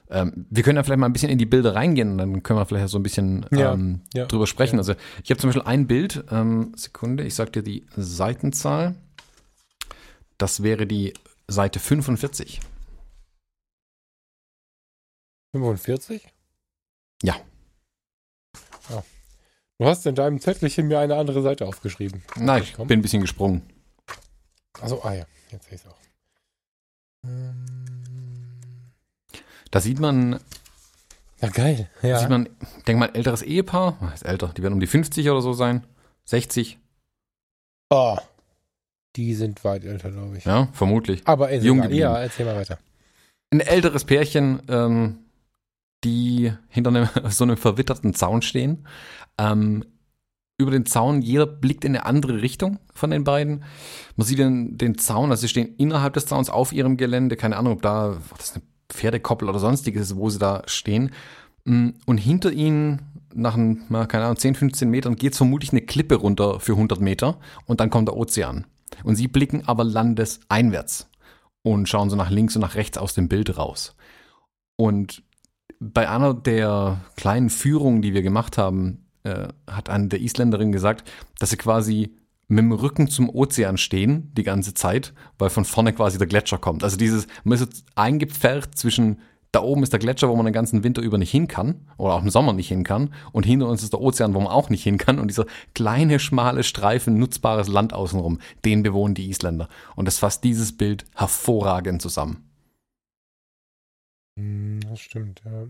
[0.10, 2.60] ähm, wir können ja vielleicht mal ein bisschen in die Bilder reingehen und dann können
[2.60, 4.76] wir vielleicht so ein bisschen Ja, ähm, ja, drüber sprechen.
[4.76, 4.80] ja.
[4.80, 8.96] Also ich habe zum Beispiel ein Bild, ähm, Sekunde, ich sag dir die Seitenzahl.
[10.38, 11.14] Das wäre die
[11.48, 12.60] Seite 45.
[15.56, 16.28] 45?
[17.22, 17.36] Ja.
[18.90, 19.04] Ah.
[19.80, 22.24] Du hast in deinem Zettelchen mir eine andere Seite aufgeschrieben.
[22.36, 23.62] Nein, ich bin ein bisschen gesprungen.
[24.82, 25.98] Also, ah ja, jetzt sehe ich es auch.
[27.26, 27.66] Ähm,
[29.72, 30.40] Da sieht man,
[31.42, 31.90] Ja, geil.
[32.02, 32.20] da Ja.
[32.20, 32.48] sieht man,
[32.88, 35.54] denk mal, ein älteres Ehepaar, ah, ist älter, die werden um die 50 oder so
[35.54, 35.86] sein,
[36.26, 36.80] 60,
[37.90, 38.18] Oh,
[39.16, 40.46] die sind weit älter, glaube ich.
[40.46, 41.22] ja, vermutlich.
[41.28, 42.02] Aber ist Jung geblieben.
[42.02, 42.80] Ja, erzähl mal weiter.
[43.52, 45.20] Ein älteres Pärchen, ähm,
[46.04, 48.88] die hinter einem, so einem verwitterten Zaun stehen.
[49.38, 49.86] Ähm,
[50.58, 53.64] über den Zaun, jeder blickt in eine andere Richtung von den beiden.
[54.16, 57.58] Man sieht den, den Zaun, also sie stehen innerhalb des Zauns auf ihrem Gelände, keine
[57.58, 61.12] Ahnung, ob da ob das eine Pferdekoppel oder sonstiges ist, wo sie da stehen.
[61.66, 63.02] Mm, Und hinter ihnen,
[63.34, 67.40] nach, ein, keine Ahnung, 10, 15 Metern, geht vermutlich eine Klippe runter für 100 Meter
[67.66, 68.66] und dann kommt der Ozean.
[69.04, 71.10] Und sie blicken aber landeseinwärts
[71.64, 73.96] und schauen so nach links und nach rechts aus dem Bild raus.
[74.76, 75.24] Und
[75.80, 81.10] bei einer der kleinen Führungen, die wir gemacht haben, äh, hat eine der Isländerinnen gesagt,
[81.40, 82.16] dass sie quasi
[82.48, 86.58] mit dem Rücken zum Ozean stehen die ganze Zeit, weil von vorne quasi der Gletscher
[86.58, 86.84] kommt.
[86.84, 89.18] Also dieses, man ist so eingepfercht zwischen
[89.54, 92.16] da oben ist der Gletscher, wo man den ganzen Winter über nicht hin kann oder
[92.16, 93.14] auch im Sommer nicht hin kann.
[93.32, 95.20] Und hinter uns ist der Ozean, wo man auch nicht hin kann.
[95.20, 95.46] Und dieser
[95.76, 99.70] kleine, schmale Streifen nutzbares Land außenrum, den bewohnen die Isländer.
[99.96, 102.50] Und das fasst dieses Bild hervorragend zusammen.
[104.40, 105.68] Hm, das stimmt, ja.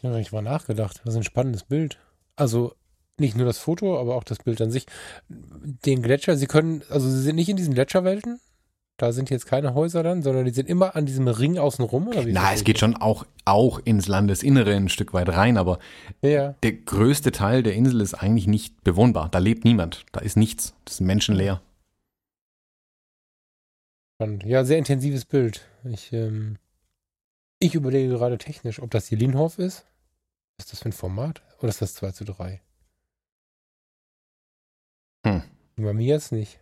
[0.00, 1.02] Ich habe nicht mal nachgedacht.
[1.04, 1.98] Das ist ein spannendes Bild.
[2.34, 2.72] Also
[3.18, 4.86] nicht nur das Foto, aber auch das Bild an sich.
[5.28, 8.40] Den Gletscher, Sie können, also Sie sind nicht in diesen Gletscherwelten?
[8.96, 12.08] Da sind jetzt keine Häuser dann, sondern die sind immer an diesem Ring außen rum?
[12.08, 15.78] Oder wie Na, es geht schon auch, auch ins Landesinnere ein Stück weit rein, aber
[16.22, 16.54] ja.
[16.62, 19.28] der größte Teil der Insel ist eigentlich nicht bewohnbar.
[19.30, 20.06] Da lebt niemand.
[20.12, 20.72] Da ist nichts.
[20.86, 21.60] Das ist menschenleer.
[24.44, 25.66] Ja, sehr intensives Bild.
[25.84, 26.56] Ich, ähm,
[27.60, 29.84] ich überlege gerade technisch, ob das hier Linhof ist.
[30.56, 31.42] Was ist das für ein Format?
[31.58, 32.60] Oder ist das 2 zu 3?
[35.26, 35.42] Hm.
[35.76, 36.58] Bei mir jetzt nicht.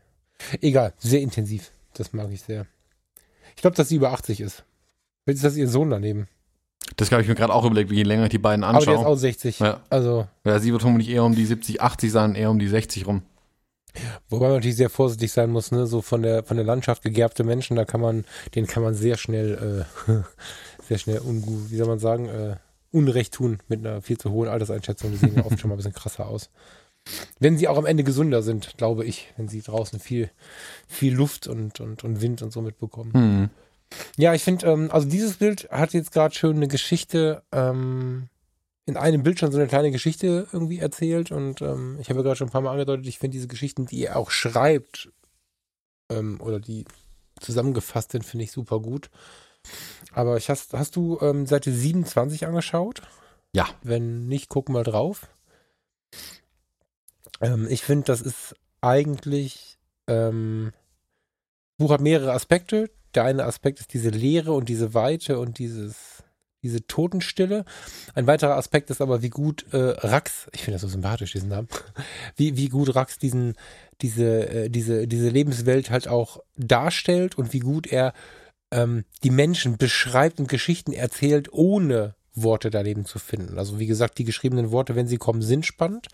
[0.60, 1.70] Egal, sehr intensiv.
[1.94, 2.66] Das mag ich sehr.
[3.56, 4.64] Ich glaube, dass sie über 80 ist.
[5.24, 6.28] Vielleicht ist das ihr Sohn daneben.
[6.96, 8.82] Das habe ich mir gerade auch überlegt, je länger ich die beiden anschaue.
[8.82, 9.58] Aber der ist auch 60.
[9.60, 9.80] Ja.
[9.90, 10.26] Also.
[10.44, 13.22] Ja, sie wird vermutlich eher um die 70, 80 sein, eher um die 60 rum.
[14.28, 15.86] Wobei man natürlich sehr vorsichtig sein muss, ne?
[15.86, 18.24] So von der von der Landschaft gegerbte Menschen, da kann man,
[18.54, 20.12] denen kann man sehr schnell, äh,
[20.88, 22.56] sehr schnell ungut, wie soll man sagen, äh,
[22.90, 25.12] Unrecht tun mit einer viel zu hohen Alterseinschätzung.
[25.12, 26.50] Die sehen ja oft schon mal ein bisschen krasser aus.
[27.38, 30.30] Wenn sie auch am Ende gesünder sind, glaube ich, wenn sie draußen viel,
[30.86, 33.12] viel Luft und, und, und Wind und so mitbekommen.
[33.12, 33.50] Hm.
[34.16, 38.28] Ja, ich finde, ähm, also dieses Bild hat jetzt gerade schön eine Geschichte, ähm,
[38.84, 42.24] in einem Bild schon so eine kleine Geschichte irgendwie erzählt und ähm, ich habe ja
[42.24, 45.10] gerade schon ein paar Mal angedeutet, ich finde diese Geschichten, die er auch schreibt
[46.10, 46.84] ähm, oder die
[47.40, 49.10] zusammengefasst sind, finde ich super gut.
[50.12, 53.02] Aber ich hast, hast du ähm, Seite 27 angeschaut?
[53.54, 53.68] Ja.
[53.82, 55.28] Wenn nicht, guck mal drauf.
[57.40, 60.72] Ähm, ich finde, das ist eigentlich, ähm,
[61.76, 62.90] Buch hat mehrere Aspekte.
[63.14, 66.24] Der eine Aspekt ist diese Leere und diese Weite und dieses,
[66.62, 67.64] diese Totenstille.
[68.14, 71.48] Ein weiterer Aspekt ist aber, wie gut äh, Rax, ich finde das so sympathisch, diesen
[71.48, 71.68] Namen,
[72.36, 73.54] wie, wie gut Rax diesen,
[74.00, 78.12] diese, äh, diese, diese Lebenswelt halt auch darstellt und wie gut er
[78.70, 83.58] ähm, die Menschen beschreibt und Geschichten erzählt, ohne Worte daneben zu finden.
[83.58, 86.08] Also wie gesagt, die geschriebenen Worte, wenn sie kommen, sind spannend.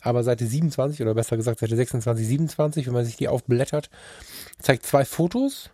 [0.00, 3.90] Aber Seite 27 oder besser gesagt Seite 26, 27, wenn man sich die aufblättert,
[4.60, 5.70] zeigt zwei Fotos.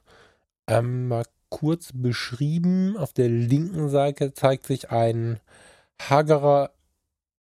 [0.67, 2.97] Ähm, mal kurz beschrieben.
[2.97, 5.41] Auf der linken Seite zeigt sich ein
[6.01, 6.71] hagerer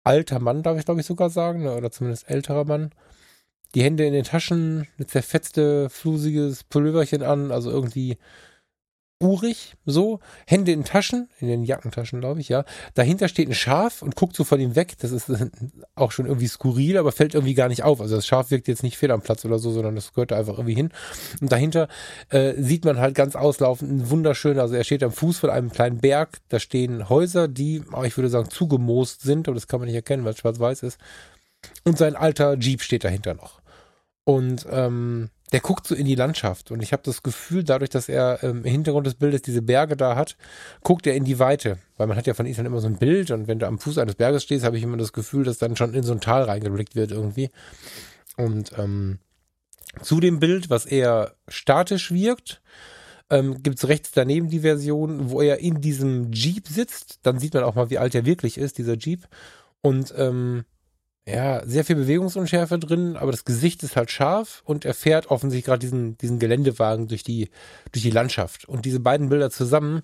[0.03, 2.91] alter Mann, darf ich glaube ich sogar sagen, ne, oder zumindest älterer Mann.
[3.73, 8.17] Die Hände in den Taschen, eine zerfetzte, flusiges Pulloverchen an, also irgendwie
[9.22, 12.66] urig, so, Hände in Taschen, in den Jackentaschen, glaube ich, ja.
[12.95, 14.95] Dahinter steht ein Schaf und guckt so von ihm weg.
[14.99, 15.32] Das ist
[15.95, 18.01] auch schon irgendwie skurril, aber fällt irgendwie gar nicht auf.
[18.01, 20.38] Also das Schaf wirkt jetzt nicht fehl am Platz oder so, sondern das gehört da
[20.38, 20.89] einfach irgendwie hin.
[21.39, 21.88] Und dahinter
[22.30, 25.72] äh, sieht man halt ganz auslaufend ein wunderschöner, also er steht am Fuß von einem
[25.72, 26.39] kleinen Berg.
[26.49, 30.26] Da stehen Häuser, die, ich würde sagen, zugemoost sind, aber das kann man nicht erkennen,
[30.26, 30.99] weil es schwarz-weiß ist.
[31.84, 33.61] Und sein alter Jeep steht dahinter noch.
[34.26, 38.10] Und ähm, der guckt so in die Landschaft und ich habe das Gefühl, dadurch, dass
[38.10, 40.38] er ähm, im Hintergrund des Bildes diese Berge da hat,
[40.82, 43.32] guckt er in die Weite, weil man hat ja von Island immer so ein Bild
[43.32, 45.76] und wenn du am Fuß eines Berges stehst, habe ich immer das Gefühl, dass dann
[45.76, 47.52] schon in so ein Tal reingeblickt wird irgendwie.
[48.38, 49.20] Und ähm,
[50.02, 52.62] zu dem Bild, was eher statisch wirkt,
[53.30, 57.20] ähm, gibt es rechts daneben die Version, wo er in diesem Jeep sitzt.
[57.24, 59.28] Dann sieht man auch mal, wie alt er wirklich ist, dieser Jeep.
[59.82, 60.66] Und ähm,
[61.28, 65.65] ja, sehr viel Bewegungsunschärfe drin, aber das Gesicht ist halt scharf und er fährt offensichtlich
[65.65, 67.49] gerade diesen, diesen Geländewagen durch die,
[67.91, 68.65] durch die Landschaft.
[68.65, 70.03] Und diese beiden Bilder zusammen,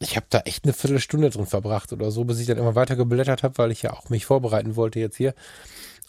[0.00, 2.96] ich habe da echt eine Viertelstunde drin verbracht oder so, bis ich dann immer weiter
[2.96, 5.34] geblättert habe, weil ich ja auch mich vorbereiten wollte jetzt hier.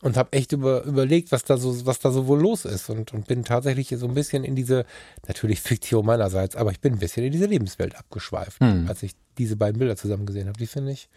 [0.02, 2.90] Und habe echt über, überlegt, was da so, was da so wohl los ist.
[2.90, 4.86] Und, und bin tatsächlich so ein bisschen in diese,
[5.28, 8.88] natürlich Fiktion meinerseits, aber ich bin ein bisschen in diese Lebenswelt abgeschweift, hm.
[8.90, 10.58] als ich diese beiden Bilder zusammen gesehen habe.
[10.58, 11.08] Die finde ich,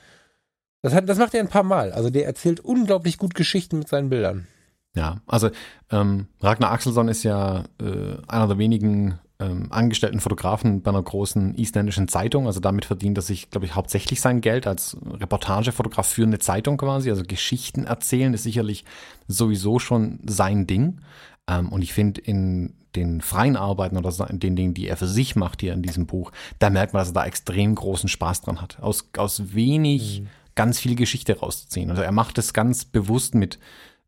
[0.87, 1.91] das, hat, das macht er ein paar Mal.
[1.91, 4.47] Also der erzählt unglaublich gut Geschichten mit seinen Bildern.
[4.95, 5.51] Ja, also
[5.91, 11.57] ähm, Ragnar Axelsson ist ja äh, einer der wenigen ähm, angestellten Fotografen bei einer großen
[11.57, 12.47] isländischen Zeitung.
[12.47, 16.77] Also damit verdient er sich, glaube ich, hauptsächlich sein Geld als Reportagefotograf für eine Zeitung
[16.77, 17.11] quasi.
[17.11, 18.85] Also Geschichten erzählen ist sicherlich
[19.27, 21.01] sowieso schon sein Ding.
[21.49, 25.09] Ähm, und ich finde in den freien Arbeiten oder in den Dingen, die er für
[25.09, 26.31] sich macht hier in diesem Buch,
[26.61, 28.79] da merkt man, dass er da extrem großen Spaß dran hat.
[28.81, 31.91] Aus, aus wenig mhm ganz viel Geschichte rauszuziehen.
[31.91, 33.59] Also er macht es ganz bewusst mit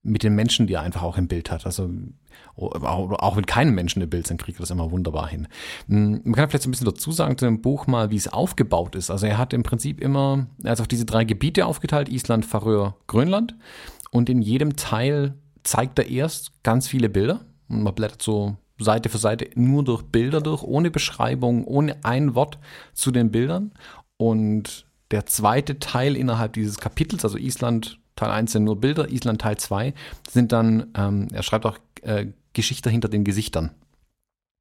[0.03, 1.67] mit den Menschen, die er einfach auch im Bild hat.
[1.67, 1.91] Also
[2.57, 5.49] auch wenn keine Menschen im Bild sind, kriegt er das immer wunderbar hin.
[5.89, 8.33] Hm, man kann vielleicht so ein bisschen dazu sagen zu dem Buch mal, wie es
[8.33, 9.11] aufgebaut ist.
[9.11, 12.97] Also er hat im Prinzip immer, er hat auf diese drei Gebiete aufgeteilt, Island, Färöer,
[13.07, 13.55] Grönland.
[14.11, 17.45] Und in jedem Teil zeigt er erst ganz viele Bilder.
[17.69, 22.35] Und man blättert so Seite für Seite nur durch Bilder durch, ohne Beschreibung, ohne ein
[22.35, 22.59] Wort
[22.95, 23.73] zu den Bildern.
[24.17, 29.41] Und der zweite Teil innerhalb dieses Kapitels, also Island Teil 1 sind nur Bilder, Island
[29.41, 29.95] Teil 2
[30.29, 33.71] sind dann, ähm, er schreibt auch äh, Geschichte hinter den Gesichtern.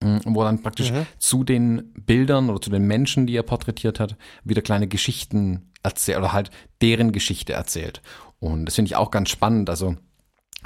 [0.04, 1.08] Mm, wo dann praktisch mhm.
[1.18, 6.20] zu den Bildern oder zu den Menschen, die er porträtiert hat, wieder kleine Geschichten erzählt
[6.20, 8.02] oder halt deren Geschichte erzählt.
[8.40, 9.72] Und das finde ich auch ganz spannend.
[9.72, 9.96] Also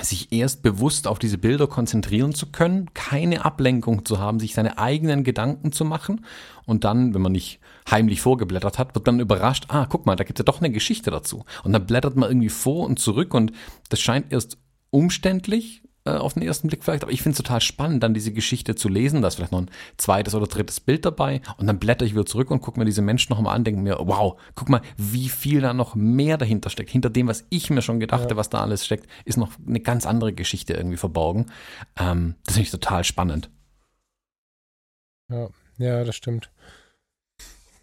[0.01, 4.77] sich erst bewusst auf diese Bilder konzentrieren zu können, keine Ablenkung zu haben, sich seine
[4.77, 6.25] eigenen Gedanken zu machen
[6.65, 10.23] und dann, wenn man nicht heimlich vorgeblättert hat, wird man überrascht, ah, guck mal, da
[10.23, 11.45] gibt es ja doch eine Geschichte dazu.
[11.63, 13.51] Und dann blättert man irgendwie vor und zurück und
[13.89, 14.57] das scheint erst
[14.89, 18.34] umständlich äh, auf den ersten Blick vielleicht, aber ich finde es total spannend, dann diese
[18.34, 19.21] Geschichte zu lesen.
[19.21, 22.25] Da ist vielleicht noch ein zweites oder drittes Bild dabei und dann blätter ich wieder
[22.25, 25.29] zurück und gucke mir diese Menschen noch mal an, denke mir, wow, guck mal, wie
[25.29, 26.89] viel da noch mehr dahinter steckt.
[26.89, 28.38] Hinter dem, was ich mir schon gedachte, ja.
[28.38, 31.45] was da alles steckt, ist noch eine ganz andere Geschichte irgendwie verborgen.
[31.99, 33.51] Ähm, das finde ich total spannend.
[35.29, 36.49] Ja, ja, das stimmt.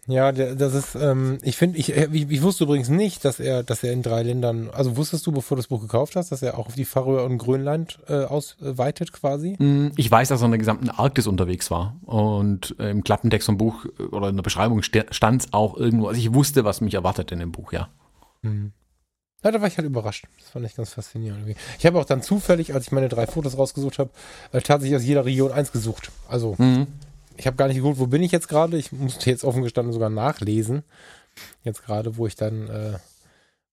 [0.09, 3.61] Ja, das ist, ähm, ich finde, ich, äh, ich, ich, wusste übrigens nicht, dass er,
[3.61, 6.41] dass er in drei Ländern, also wusstest du, bevor du das Buch gekauft hast, dass
[6.41, 9.55] er auch auf die Färöer und Grönland äh, ausweitet quasi?
[9.59, 13.45] Mm, ich weiß, dass er in der gesamten Arktis unterwegs war und äh, im Klappentext
[13.45, 16.81] vom Buch äh, oder in der Beschreibung stand es auch irgendwo, also ich wusste, was
[16.81, 17.89] mich erwartet in dem Buch, ja.
[18.41, 18.71] Mhm.
[19.43, 20.25] Ja, da war ich halt überrascht.
[20.39, 21.55] Das fand ich ganz faszinierend.
[21.77, 24.09] Ich habe auch dann zufällig, als ich meine drei Fotos rausgesucht habe,
[24.51, 26.11] tatsächlich aus jeder Region eins gesucht.
[26.27, 26.87] Also mhm
[27.39, 28.77] ich habe gar nicht geguckt, wo bin ich jetzt gerade.
[28.77, 30.83] Ich musste jetzt offen gestanden sogar nachlesen.
[31.63, 32.99] Jetzt gerade, wo ich dann, äh,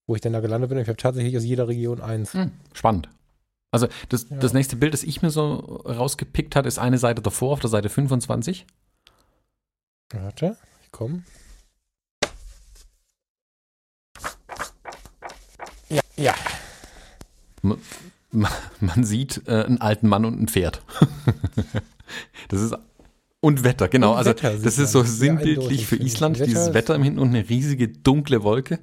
[0.07, 0.79] wo ich dann da gelandet bin.
[0.79, 2.33] Ich habe tatsächlich aus jeder Region eins.
[2.33, 3.09] Hm, spannend.
[3.71, 4.37] Also das, ja.
[4.37, 5.55] das nächste Bild, das ich mir so
[5.85, 8.65] rausgepickt hat, ist eine Seite davor, auf der Seite 25.
[10.11, 11.23] Warte, ich komme.
[15.89, 16.33] Ja, ja.
[17.61, 17.77] Man,
[18.79, 20.81] man sieht äh, einen alten Mann und ein Pferd.
[22.47, 22.73] das ist
[23.39, 24.11] und Wetter, genau.
[24.11, 27.49] Und also Wetter das ist so sinnbildlich für Island, Wetter dieses Wetter im Hintergrund, eine
[27.49, 28.79] riesige dunkle Wolke.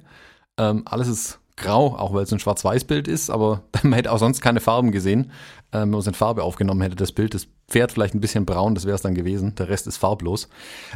[0.57, 4.41] Ähm, alles ist grau, auch weil es ein Schwarz-Weiß-Bild ist, aber man hätte auch sonst
[4.41, 5.31] keine Farben gesehen.
[5.71, 8.45] Ähm, wenn man es in Farbe aufgenommen hätte, das Bild, das Pferd vielleicht ein bisschen
[8.45, 9.55] braun, das wäre es dann gewesen.
[9.55, 10.49] Der Rest ist farblos.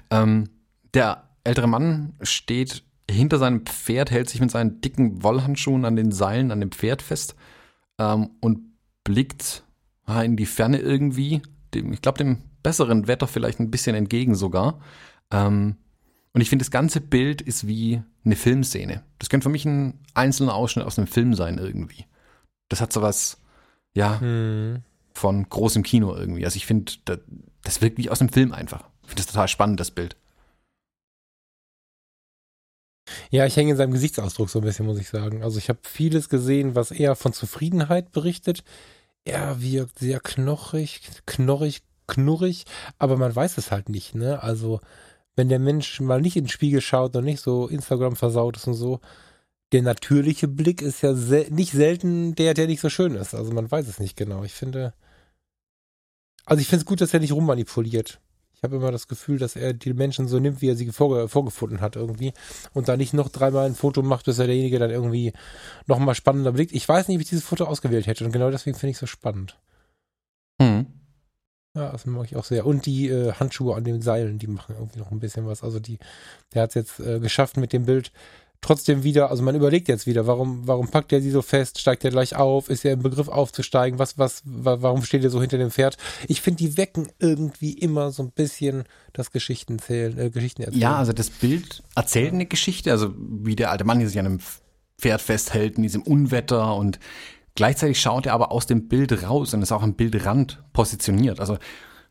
[0.10, 0.50] Ähm,
[0.94, 6.12] der ältere Mann steht hinter seinem Pferd, hält sich mit seinen dicken Wollhandschuhen an den
[6.12, 7.36] Seilen an dem Pferd fest
[7.98, 8.60] ähm, und
[9.04, 9.64] blickt
[10.06, 11.42] ah, in die Ferne irgendwie.
[11.74, 14.80] Dem, ich glaube, dem besseren Wetter vielleicht ein bisschen entgegen sogar.
[15.32, 15.78] Ähm,
[16.34, 19.04] und ich finde, das ganze Bild ist wie eine Filmszene.
[19.18, 22.06] Das könnte für mich ein einzelner Ausschnitt aus einem Film sein irgendwie.
[22.70, 23.42] Das hat so was,
[23.94, 24.84] ja, hm.
[25.14, 26.46] von großem Kino irgendwie.
[26.46, 27.20] Also ich finde, das,
[27.64, 28.84] das wirkt wie aus einem Film einfach.
[29.04, 30.16] Ich finde das total spannend, das Bild.
[33.32, 35.44] Ja, ich hänge in seinem Gesichtsausdruck so ein bisschen, muss ich sagen.
[35.44, 38.64] Also ich habe vieles gesehen, was eher von Zufriedenheit berichtet.
[39.26, 42.66] Er wirkt sehr knochig, knorrig, knurrig,
[42.98, 44.44] aber man weiß es halt nicht, ne?
[44.44, 44.82] Also,
[45.36, 48.68] wenn der Mensch mal nicht in den Spiegel schaut und nicht so Instagram versaut ist
[48.68, 49.00] und so,
[49.72, 53.34] der natürliche Blick ist ja sel nicht selten der, der nicht so schön ist.
[53.34, 54.44] Also man weiß es nicht genau.
[54.44, 54.94] Ich finde,
[56.46, 58.20] also ich finde es gut, dass er nicht rummanipuliert.
[58.56, 61.30] Ich habe immer das Gefühl, dass er die Menschen so nimmt, wie er sie vorge
[61.30, 62.34] vorgefunden hat irgendwie
[62.74, 65.32] und da nicht noch dreimal ein Foto macht, bis er derjenige dann irgendwie
[65.88, 66.74] nochmal spannender blickt.
[66.74, 69.02] Ich weiß nicht, wie ich dieses Foto ausgewählt hätte und genau deswegen finde ich es
[69.02, 69.58] so spannend.
[70.60, 70.99] Mhm.
[71.80, 72.66] Ja, das mag ich auch sehr.
[72.66, 75.64] Und die äh, Handschuhe an den Seilen, die machen irgendwie noch ein bisschen was.
[75.64, 75.98] Also die,
[76.54, 78.12] der hat es jetzt äh, geschafft mit dem Bild
[78.60, 82.04] trotzdem wieder, also man überlegt jetzt wieder, warum, warum packt er sie so fest, steigt
[82.04, 85.58] er gleich auf, ist er im Begriff aufzusteigen, was, was, warum steht er so hinter
[85.58, 85.96] dem Pferd?
[86.28, 90.82] Ich finde, die wecken irgendwie immer so ein bisschen das Geschichten zählen, äh, Geschichten erzählen.
[90.82, 94.26] Ja, also das Bild erzählt eine Geschichte, also wie der alte Mann hier sich an
[94.26, 94.40] einem
[95.00, 97.00] Pferd festhält in diesem Unwetter und
[97.60, 101.42] Gleichzeitig schaut er aber aus dem Bild raus und ist auch am Bildrand positioniert.
[101.42, 101.58] Also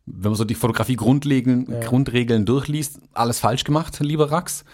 [0.05, 1.80] wenn man so die Fotografie Grundregeln, ja.
[1.80, 4.66] Grundregeln durchliest, alles falsch gemacht, lieber Rax.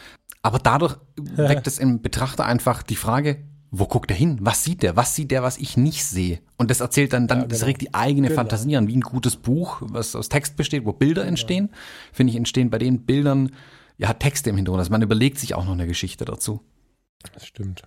[0.43, 4.39] Aber dadurch weckt es im Betrachter einfach die Frage, wo guckt er hin?
[4.41, 4.97] Was sieht der?
[4.97, 6.41] Was sieht der, was ich nicht sehe?
[6.57, 7.53] Und das erzählt dann, dann ja, genau.
[7.53, 8.41] das regt die eigene genau.
[8.41, 11.69] Fantasie an, wie ein gutes Buch, was aus Text besteht, wo Bilder entstehen.
[11.71, 11.79] Ja.
[12.15, 13.53] Finde ich, entstehen bei den Bildern
[13.97, 14.81] ja Texte im Hintergrund.
[14.81, 16.63] Also man überlegt sich auch noch eine Geschichte dazu.
[17.33, 17.85] Das stimmt.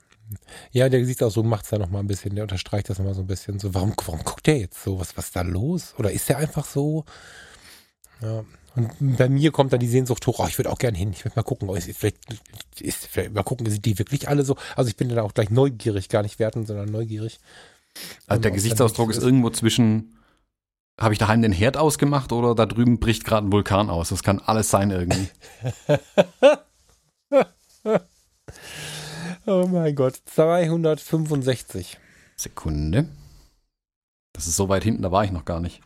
[0.72, 3.28] Ja, der Gesichtsausdruck macht es da nochmal ein bisschen, der unterstreicht das nochmal so ein
[3.28, 3.60] bisschen.
[3.60, 5.00] So, warum, warum guckt der jetzt so?
[5.00, 5.94] Was, was ist da los?
[5.98, 7.06] Oder ist der einfach so?
[8.22, 8.44] Ja.
[8.76, 11.26] Und bei mir kommt dann die Sehnsucht hoch, oh, ich würde auch gerne hin, ich
[11.26, 12.18] würde mal gucken, oh, ist, vielleicht,
[12.80, 14.56] ist, vielleicht mal gucken, sind die wirklich alle so?
[14.76, 17.40] Also ich bin dann auch gleich neugierig, gar nicht wertend, sondern neugierig.
[18.28, 20.16] Also der Gesichtsausdruck ist irgendwo zwischen,
[21.00, 24.10] habe ich daheim den Herd ausgemacht oder da drüben bricht gerade ein Vulkan aus.
[24.10, 25.28] Das kann alles sein irgendwie.
[29.48, 31.98] oh mein Gott, 265.
[32.36, 33.08] Sekunde.
[34.34, 35.82] Das ist so weit hinten, da war ich noch gar nicht.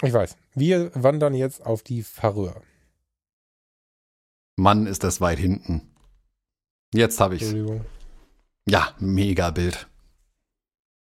[0.00, 0.36] Ich weiß.
[0.54, 2.60] Wir wandern jetzt auf die Färöer.
[4.56, 5.82] Mann, ist das weit hinten.
[6.94, 7.44] Jetzt habe ich's.
[7.44, 7.84] Entschuldigung.
[8.66, 9.88] Ja, mega Bild.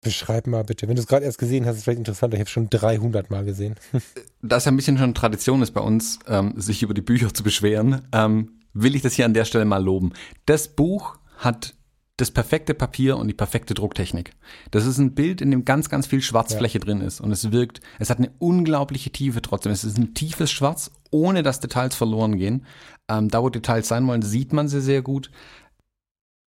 [0.01, 0.87] Beschreib mal bitte.
[0.87, 2.35] Wenn du es gerade erst gesehen hast, ist es vielleicht interessanter.
[2.35, 3.75] Ich habe schon 300 Mal gesehen.
[4.45, 7.33] Da es ja ein bisschen schon Tradition ist bei uns, ähm, sich über die Bücher
[7.33, 10.13] zu beschweren, ähm, will ich das hier an der Stelle mal loben.
[10.45, 11.75] Das Buch hat
[12.17, 14.33] das perfekte Papier und die perfekte Drucktechnik.
[14.69, 16.85] Das ist ein Bild, in dem ganz, ganz viel Schwarzfläche ja.
[16.85, 17.19] drin ist.
[17.19, 19.71] Und es wirkt, es hat eine unglaubliche Tiefe trotzdem.
[19.71, 22.65] Es ist ein tiefes Schwarz, ohne dass Details verloren gehen.
[23.09, 25.31] Ähm, da, wo Details sein wollen, sieht man sie sehr gut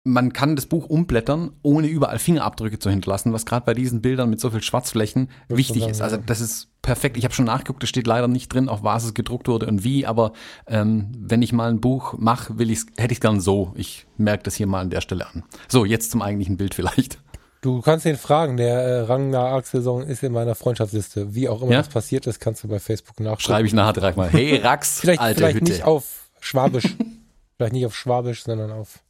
[0.07, 4.30] man kann das Buch umblättern, ohne überall Fingerabdrücke zu hinterlassen, was gerade bei diesen Bildern
[4.30, 6.00] mit so viel Schwarzflächen das wichtig ist.
[6.00, 7.16] Also das ist perfekt.
[7.16, 9.82] Ich habe schon nachgeguckt, es steht leider nicht drin, auf was es gedruckt wurde und
[9.82, 10.32] wie, aber
[10.68, 13.72] ähm, wenn ich mal ein Buch mache, will ich's, hätte ich es gern so.
[13.74, 15.42] Ich merke das hier mal an der Stelle an.
[15.66, 17.18] So, jetzt zum eigentlichen Bild vielleicht.
[17.61, 21.34] Du kannst ihn fragen, der äh, Ragnar Axelson ist in meiner Freundschaftsliste.
[21.34, 21.78] Wie auch immer ja?
[21.78, 23.54] das passiert ist, kannst du bei Facebook nachschauen.
[23.54, 24.30] Schreibe ich nachher direkt mal.
[24.30, 25.72] Hey Rax, vielleicht, alte vielleicht Hütte.
[25.72, 26.94] nicht auf Schwabisch.
[27.57, 29.00] vielleicht nicht auf Schwabisch, sondern auf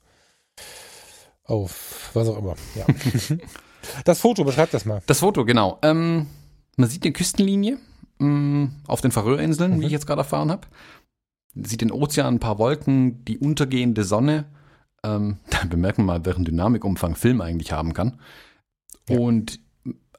[1.47, 2.55] auf was auch immer.
[2.75, 2.87] Ja.
[4.05, 5.03] das Foto, beschreib das mal.
[5.07, 5.79] Das Foto, genau.
[5.83, 6.27] Ähm,
[6.77, 7.79] man sieht die Küstenlinie
[8.19, 9.81] mh, mm, auf den Färöerinseln, mhm.
[9.81, 10.67] wie ich jetzt gerade erfahren habe.
[11.55, 14.47] Sieht den Ozean, ein paar Wolken, die untergehende Sonne.
[15.03, 18.21] Ähm, da bemerken wir mal, welchen Dynamikumfang Film eigentlich haben kann.
[19.09, 19.19] Ja.
[19.19, 19.61] Und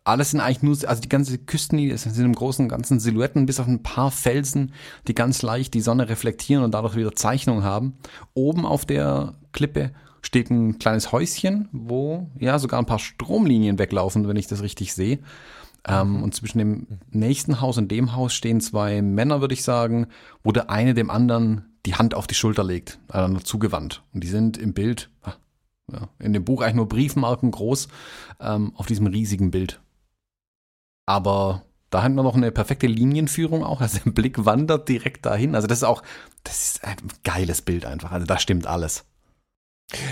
[0.04, 3.60] alles sind eigentlich nur, also die ganze Küstenlinie sind im Großen und Ganzen Silhouetten, bis
[3.60, 4.72] auf ein paar Felsen,
[5.08, 7.98] die ganz leicht die Sonne reflektieren und dadurch wieder Zeichnungen haben.
[8.34, 9.92] Oben auf der Klippe
[10.22, 14.94] steht ein kleines Häuschen, wo ja sogar ein paar Stromlinien weglaufen, wenn ich das richtig
[14.94, 15.20] sehe.
[15.88, 16.24] Ähm, mhm.
[16.24, 20.08] und zwischen dem nächsten Haus und dem Haus stehen zwei Männer, würde ich sagen,
[20.44, 24.04] wo der eine dem anderen die Hand auf die Schulter legt, einander zugewandt.
[24.14, 25.36] Und die sind im Bild, ah,
[25.92, 27.88] ja, in dem Buch eigentlich nur Briefmarken groß,
[28.42, 29.80] ähm, auf diesem riesigen Bild.
[31.06, 33.80] Aber da hat man noch eine perfekte Linienführung auch.
[33.80, 35.56] Also der Blick wandert direkt dahin.
[35.56, 36.04] Also das ist auch,
[36.44, 38.12] das ist ein geiles Bild einfach.
[38.12, 39.06] Also da stimmt alles.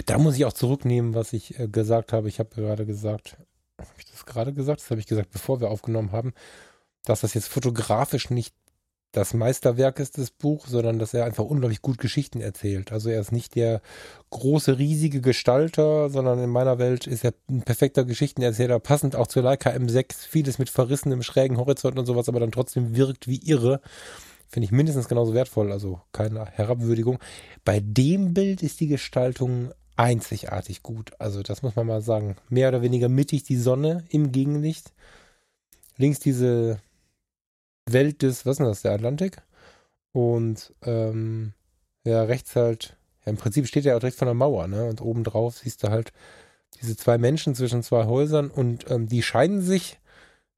[0.06, 2.30] Da muss ich auch zurücknehmen, was ich äh, gesagt habe.
[2.30, 3.38] Ich habe gerade gesagt,
[3.78, 4.82] habe ich das gerade gesagt?
[4.82, 6.34] Das habe ich gesagt, bevor wir aufgenommen haben,
[7.04, 8.56] dass das jetzt fotografisch nicht
[9.16, 12.92] das Meisterwerk ist, das Buch, sondern dass er einfach unglaublich gut Geschichten erzählt.
[12.92, 13.82] Also er ist nicht der
[14.30, 19.44] große, riesige Gestalter, sondern in meiner Welt ist er ein perfekter Geschichtenerzähler, passend auch zur
[19.44, 23.80] Leica M6, vieles mit verrissenem, schrägen Horizont und sowas, aber dann trotzdem wirkt wie irre
[24.48, 27.20] finde ich mindestens genauso wertvoll, also keine Herabwürdigung.
[27.64, 31.12] Bei dem Bild ist die Gestaltung einzigartig gut.
[31.20, 32.36] Also das muss man mal sagen.
[32.50, 34.94] Mehr oder weniger mittig die Sonne im Gegenlicht.
[35.98, 36.80] Links diese
[37.86, 39.42] Welt des, was ist denn das, der Atlantik?
[40.12, 41.54] Und ähm,
[42.04, 44.86] ja, rechts halt, ja, im Prinzip steht er auch direkt von der Mauer, ne?
[44.86, 46.12] Und obendrauf siehst du halt
[46.82, 49.98] diese zwei Menschen zwischen zwei Häusern und ähm, die scheinen sich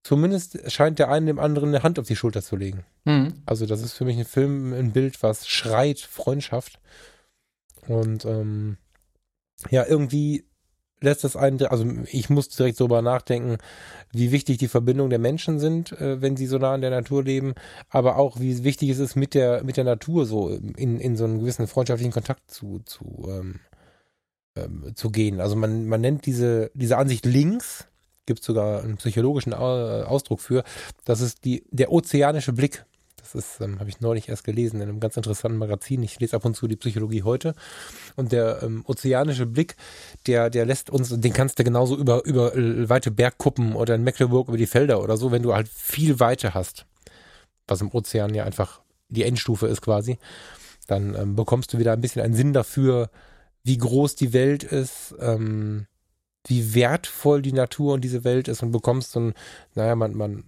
[0.07, 2.85] zumindest scheint der eine dem anderen eine Hand auf die Schulter zu legen.
[3.03, 3.41] Mhm.
[3.45, 6.79] Also das ist für mich ein Film, ein Bild, was schreit Freundschaft.
[7.89, 8.77] Und ähm,
[9.69, 10.45] ja, irgendwie
[11.01, 13.57] lässt das einen, also ich muss direkt darüber nachdenken,
[14.13, 17.21] wie wichtig die Verbindung der Menschen sind, äh, wenn sie so nah in der Natur
[17.21, 17.53] leben,
[17.89, 21.25] aber auch wie wichtig es ist, mit der, mit der Natur so in, in so
[21.25, 23.59] einen gewissen freundschaftlichen Kontakt zu, zu, ähm,
[24.55, 25.41] ähm, zu gehen.
[25.41, 27.89] Also man, man nennt diese, diese Ansicht links,
[28.27, 30.63] gibt es sogar einen psychologischen Ausdruck für.
[31.05, 32.85] Das ist die, der ozeanische Blick.
[33.17, 36.03] Das ist, ähm, habe ich neulich erst gelesen in einem ganz interessanten Magazin.
[36.03, 37.55] Ich lese ab und zu die Psychologie heute.
[38.15, 39.75] Und der ähm, ozeanische Blick,
[40.27, 44.03] der, der lässt uns, den kannst du genauso über, über äh, weite Bergkuppen oder in
[44.03, 46.85] Mecklenburg über die Felder oder so, wenn du halt viel Weite hast,
[47.67, 50.19] was im Ozean ja einfach die Endstufe ist quasi,
[50.87, 53.09] dann ähm, bekommst du wieder ein bisschen einen Sinn dafür,
[53.63, 55.87] wie groß die Welt ist, ähm,
[56.47, 59.33] wie wertvoll die Natur und diese Welt ist und bekommst so ein,
[59.75, 60.43] naja, man, man,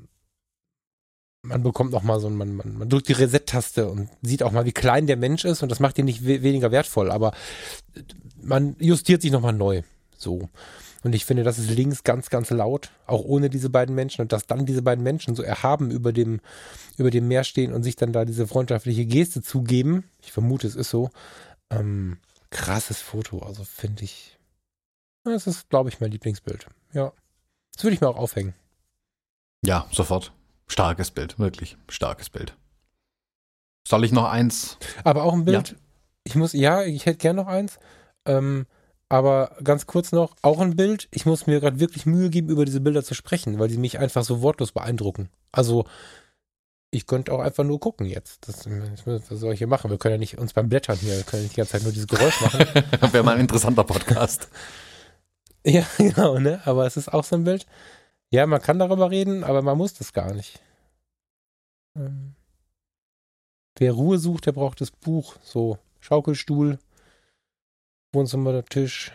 [1.41, 4.51] man bekommt noch mal so ein, man, man, man drückt die Reset-Taste und sieht auch
[4.51, 7.33] mal, wie klein der Mensch ist und das macht ihn nicht we weniger wertvoll, aber
[8.41, 9.83] man justiert sich noch mal neu.
[10.17, 10.49] So.
[11.03, 14.33] Und ich finde, das ist links ganz, ganz laut, auch ohne diese beiden Menschen und
[14.33, 16.41] dass dann diese beiden Menschen so erhaben über dem,
[16.97, 20.03] über dem Meer stehen und sich dann da diese freundschaftliche Geste zugeben.
[20.21, 21.09] Ich vermute, es ist so.
[21.69, 22.17] Ähm,
[22.49, 24.38] krasses Foto, also finde ich,
[25.33, 26.67] das ist, glaube ich, mein Lieblingsbild.
[26.93, 27.11] Ja.
[27.73, 28.53] Das würde ich mir auch aufhängen.
[29.65, 30.31] Ja, sofort.
[30.67, 32.55] Starkes Bild, wirklich starkes Bild.
[33.87, 34.77] Soll ich noch eins?
[35.03, 35.69] Aber auch ein Bild.
[35.69, 35.75] Ja.
[36.23, 37.79] Ich muss, ja, ich hätte gern noch eins.
[38.25, 38.67] Ähm,
[39.11, 41.07] Aber ganz kurz noch, auch ein Bild.
[41.11, 43.97] Ich muss mir gerade wirklich Mühe geben, über diese Bilder zu sprechen, weil sie mich
[43.97, 45.29] einfach so wortlos beeindrucken.
[45.51, 45.85] Also,
[46.91, 48.47] ich könnte auch einfach nur gucken jetzt.
[48.47, 48.67] Das,
[49.05, 49.89] was soll ich hier machen?
[49.89, 51.91] Wir können ja nicht uns beim Blättern hier, wir können nicht die ganze Zeit nur
[51.91, 52.59] dieses Geräusch machen.
[53.11, 54.49] Wäre mal ein interessanter Podcast.
[55.73, 56.61] ja, genau, ne?
[56.65, 57.65] Aber es ist auch so ein Bild.
[58.31, 60.59] Ja, man kann darüber reden, aber man muss das gar nicht.
[61.97, 62.35] Ähm,
[63.77, 65.35] wer Ruhe sucht, der braucht das Buch.
[65.43, 66.79] So, Schaukelstuhl,
[68.13, 69.11] Wohnzimmer, der Tisch,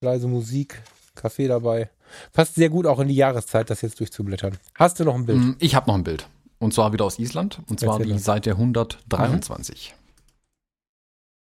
[0.00, 0.82] leise Musik,
[1.14, 1.90] Kaffee dabei.
[2.32, 4.58] Passt sehr gut auch in die Jahreszeit, das jetzt durchzublättern.
[4.74, 5.38] Hast du noch ein Bild?
[5.38, 6.28] Mm, Ich habe noch ein Bild.
[6.58, 7.60] Und zwar wieder aus Island.
[7.68, 8.18] Und zwar Erzähl die mal.
[8.18, 9.94] Seite 123.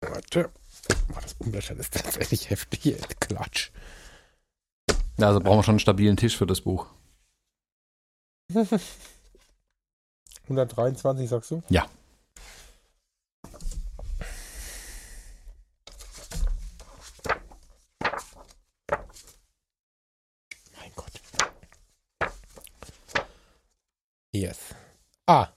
[0.00, 0.50] Warte.
[1.12, 2.96] Oh, das Umblättern ist tatsächlich heftig.
[3.20, 3.70] Klatsch.
[5.18, 6.86] Ja, also brauchen wir schon einen stabilen Tisch für das Buch.
[10.44, 11.62] 123, sagst du?
[11.68, 11.86] Ja.
[20.78, 21.12] Mein Gott.
[24.32, 24.58] Yes.
[25.26, 25.48] Ah.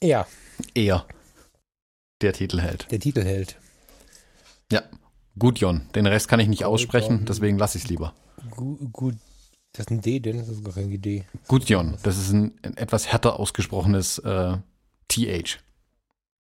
[0.00, 0.26] Er,
[0.74, 1.06] Er.
[2.20, 2.90] Der Titelheld.
[2.90, 3.56] der Titelheld.
[5.40, 5.88] Gudjon.
[5.96, 8.14] Den Rest kann ich nicht aussprechen, deswegen lasse ich es lieber.
[8.50, 9.16] Gut, gut.
[9.72, 11.24] Das ist ein D, denn das ist gar kein D.
[11.48, 11.96] Gudjon.
[12.02, 14.56] Das ist ein, ein etwas härter ausgesprochenes äh,
[15.08, 15.58] TH.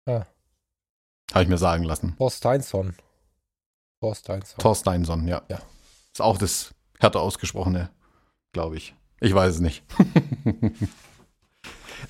[0.06, 0.26] Ah.
[1.34, 2.16] Habe ich mir sagen lassen.
[2.18, 2.96] Thorsteinsson.
[4.02, 4.60] Thorsteinsson.
[4.60, 5.42] Thorsteinsson, ja.
[5.50, 5.60] Ja.
[6.14, 7.90] Ist auch das härter ausgesprochene,
[8.54, 8.96] glaube ich.
[9.20, 9.84] Ich weiß es nicht.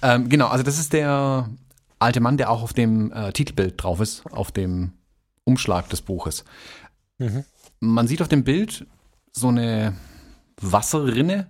[0.02, 1.50] ähm, genau, also das ist der
[1.98, 4.94] alte Mann, der auch auf dem äh, Titelbild drauf ist, auf dem
[5.50, 6.45] Umschlag des Buches.
[7.18, 7.43] Mhm.
[7.80, 8.86] Man sieht auf dem Bild
[9.32, 9.93] so eine
[10.62, 11.47] Wasserrinne,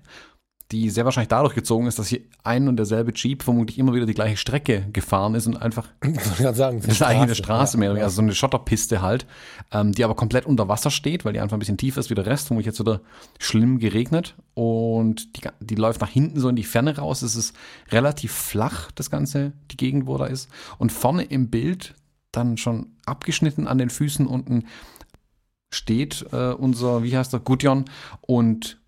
[0.72, 4.06] die sehr wahrscheinlich dadurch gezogen ist, dass hier ein und derselbe Jeep vermutlich immer wieder
[4.06, 6.22] die gleiche Strecke gefahren ist und einfach Ich
[6.56, 9.26] sagen, das ist eigentlich eine Straße mehr, ja, weniger, also so eine Schotterpiste halt,
[9.72, 12.16] ähm, die aber komplett unter Wasser steht, weil die einfach ein bisschen tiefer ist wie
[12.16, 13.02] der Rest, vermutlich jetzt wieder
[13.39, 17.24] schlimm geregnet und die, die läuft nach hinten so in die Ferne raus.
[17.24, 17.56] Es ist
[17.91, 20.50] relativ flach, das Ganze, die Gegend, wo da ist.
[20.78, 21.95] Und vorne im Bild,
[22.32, 24.66] dann schon abgeschnitten an den Füßen unten,
[25.74, 27.86] steht äh, unser, wie heißt der, Gudjon
[28.22, 28.80] und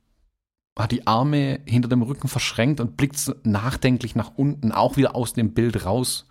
[0.78, 5.34] hat die Arme hinter dem Rücken verschränkt und blickt nachdenklich nach unten, auch wieder aus
[5.34, 6.28] dem Bild raus,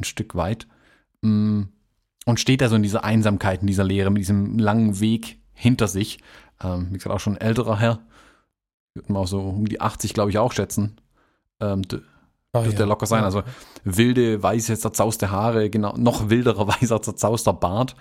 [0.00, 0.66] ein Stück weit.
[1.22, 1.62] Mm,
[2.26, 5.88] Und steht da so in dieser Einsamkeit, in dieser Leere, mit diesem langen Weg hinter
[5.88, 6.20] sich.
[6.62, 8.00] Ähm, wie gesagt, auch schon ein älterer Herr.
[8.94, 10.96] Würde man auch so um die 80, glaube ich, auch schätzen.
[11.60, 11.82] Ähm,
[12.54, 12.88] Ah, dürfte ja.
[12.88, 13.24] locker sein.
[13.24, 13.42] Also
[13.84, 17.96] wilde, weiße, zerzauste Haare, genau, noch wilderer, weißer, zerzauster Bart.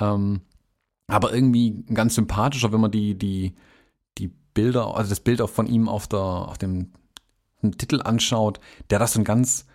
[0.00, 0.40] Ähm,
[1.08, 3.54] aber irgendwie ganz sympathischer, wenn man die, die,
[4.18, 6.92] die Bilder, also das Bild auch von ihm auf, der, auf dem
[7.78, 9.66] Titel anschaut, der das so einen ganz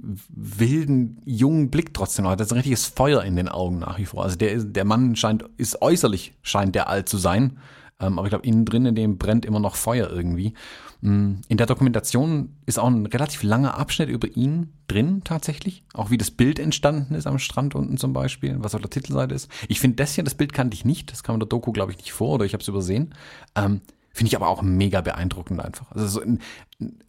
[0.00, 2.40] wilden, jungen Blick trotzdem noch hat.
[2.40, 4.22] Das ist ein richtiges Feuer in den Augen nach wie vor.
[4.24, 7.58] Also der, ist- der Mann scheint, ist äußerlich, scheint der alt zu sein.
[8.00, 10.54] Ähm, aber ich glaube, innen drin, in dem brennt immer noch Feuer irgendwie.
[11.00, 15.84] In der Dokumentation ist auch ein relativ langer Abschnitt über ihn drin tatsächlich.
[15.94, 19.34] Auch wie das Bild entstanden ist am Strand unten zum Beispiel, was auf der Titelseite
[19.34, 19.48] ist.
[19.68, 21.12] Ich finde das hier, das Bild kannte ich nicht.
[21.12, 23.14] Das kam in der Doku, glaube ich, nicht vor oder ich habe es übersehen.
[23.54, 23.80] Ähm,
[24.12, 25.92] finde ich aber auch mega beeindruckend einfach.
[25.92, 26.40] Also so ein,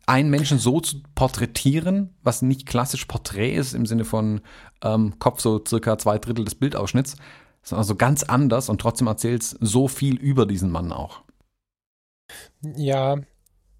[0.06, 4.42] einen Menschen so zu porträtieren, was nicht klassisch Porträt ist im Sinne von
[4.84, 7.16] ähm, Kopf so circa zwei Drittel des Bildausschnitts,
[7.64, 11.24] sondern so ganz anders und trotzdem erzählt es so viel über diesen Mann auch.
[12.62, 13.18] Ja,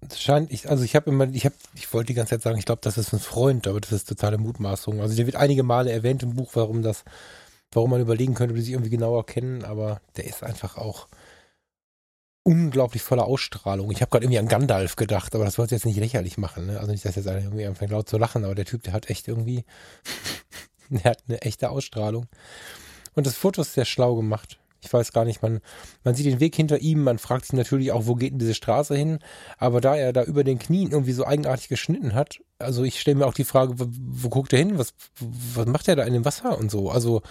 [0.08, 2.58] es scheint, ich, also ich habe immer, ich habe, ich wollte die ganze Zeit sagen,
[2.58, 5.00] ich glaube, das ist ein Freund, aber das ist totale Mutmaßung.
[5.00, 7.04] Also der wird einige Male erwähnt im Buch, warum das,
[7.72, 11.08] warum man überlegen könnte, ob die sich irgendwie genauer kennen, aber der ist einfach auch
[12.42, 13.90] unglaublich voller Ausstrahlung.
[13.90, 16.66] Ich habe gerade irgendwie an Gandalf gedacht, aber das wollte jetzt nicht lächerlich machen.
[16.66, 16.80] Ne?
[16.80, 19.10] Also nicht, dass jetzt einer irgendwie anfängt laut zu lachen, aber der Typ, der hat
[19.10, 19.64] echt irgendwie,
[20.88, 22.26] der hat eine echte Ausstrahlung.
[23.14, 24.59] Und das Foto ist sehr schlau gemacht.
[24.82, 25.60] Ich weiß gar nicht, man,
[26.04, 28.54] man sieht den Weg hinter ihm, man fragt sich natürlich auch, wo geht denn diese
[28.54, 29.18] Straße hin?
[29.58, 33.18] Aber da er da über den Knien irgendwie so eigenartig geschnitten hat, also ich stelle
[33.18, 34.78] mir auch die Frage, wo, wo guckt er hin?
[34.78, 36.90] Was, was macht er da in dem Wasser und so?
[36.90, 37.22] Also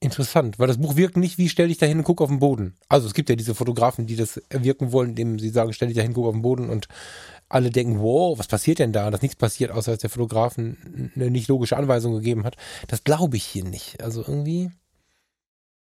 [0.00, 2.38] interessant, weil das Buch wirkt nicht wie stell dich da hin und guck auf den
[2.38, 2.74] Boden.
[2.88, 5.96] Also es gibt ja diese Fotografen, die das wirken wollen, indem sie sagen, stell dich
[5.96, 6.88] da hin, guck auf den Boden und
[7.48, 9.10] alle denken, wow, was passiert denn da?
[9.10, 12.56] Dass nichts passiert, außer dass der Fotografen eine nicht logische Anweisung gegeben hat.
[12.88, 14.02] Das glaube ich hier nicht.
[14.02, 14.70] Also irgendwie,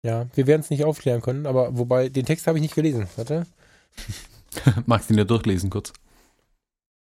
[0.04, 3.08] ja, wir werden es nicht aufklären können, aber wobei, den Text habe ich nicht gelesen.
[3.16, 3.46] Warte.
[4.86, 5.94] Magst du ihn ja durchlesen kurz?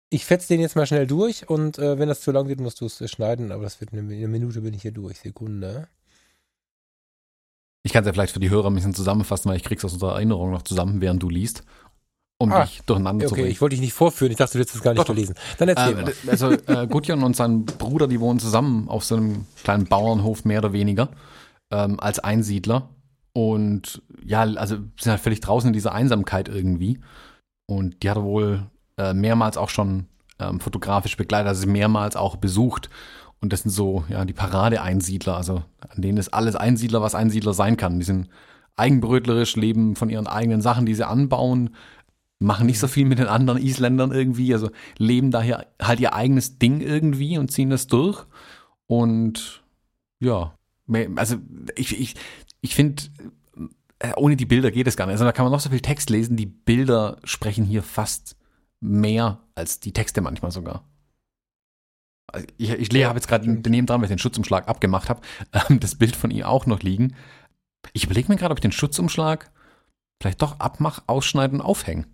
[0.09, 2.81] Ich fetze den jetzt mal schnell durch und äh, wenn das zu lang wird, musst
[2.81, 5.19] du es äh, schneiden, aber das wird eine, in einer Minute bin ich hier durch.
[5.19, 5.87] Sekunde.
[7.85, 9.93] Ich kann es ja vielleicht für die Hörer ein bisschen zusammenfassen, weil ich krieg's aus
[9.93, 11.63] unserer Erinnerung noch zusammen, während du liest,
[12.37, 13.51] um Ah, dich durcheinander zu Okay, bringen.
[13.51, 14.31] ich wollte dich nicht vorführen.
[14.31, 15.35] Ich dachte, du hättest es gar nicht Doch, gelesen.
[15.57, 16.13] Dann erzähl Ähm, mal.
[16.29, 20.59] also äh, Gudjon und sein Bruder, die wohnen zusammen auf so einem kleinen Bauernhof mehr
[20.59, 21.09] oder weniger.
[21.73, 22.89] Ähm, als Einsiedler
[23.33, 26.99] und ja, also sind halt völlig draußen in dieser Einsamkeit irgendwie.
[27.65, 28.67] Und die hat er wohl
[28.97, 30.05] äh, mehrmals auch schon
[30.39, 32.89] ähm, fotografisch begleitet, also mehrmals auch besucht.
[33.41, 37.53] Und das sind so, ja, die Parade-Einsiedler, also an denen ist alles Einsiedler, was Einsiedler
[37.53, 37.99] sein kann.
[37.99, 38.29] Die sind
[38.75, 41.75] eigenbrötlerisch, leben von ihren eigenen Sachen, die sie anbauen,
[42.39, 46.59] machen nicht so viel mit den anderen Isländern irgendwie, also leben daher halt ihr eigenes
[46.59, 48.25] Ding irgendwie und ziehen das durch.
[48.87, 49.63] Und
[50.19, 50.53] ja,
[51.15, 51.37] also
[51.75, 52.15] ich, ich,
[52.61, 53.03] ich finde,
[53.99, 55.13] äh, ohne die Bilder geht es gar nicht.
[55.13, 58.35] Also da kann man noch so viel Text lesen, die Bilder sprechen hier fast
[58.81, 60.87] mehr als die Texte manchmal sogar.
[62.27, 65.21] Also ich, ich ja, habe jetzt gerade daneben dran, weil ich den Schutzumschlag abgemacht habe,
[65.69, 67.15] ähm, das Bild von ihr auch noch liegen.
[67.93, 69.51] Ich überlege mir gerade, ob ich den Schutzumschlag
[70.21, 72.05] vielleicht doch abmach, ausschneiden und aufhängen.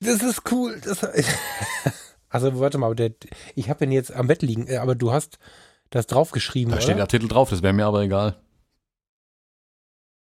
[0.00, 0.80] Das ist cool.
[0.82, 1.04] Das,
[2.28, 3.12] also warte mal, der,
[3.54, 5.38] ich habe ihn jetzt am Bett liegen, äh, aber du hast
[5.90, 6.70] das draufgeschrieben.
[6.70, 6.82] Da oder?
[6.82, 8.36] steht der Titel drauf, das wäre mir aber egal.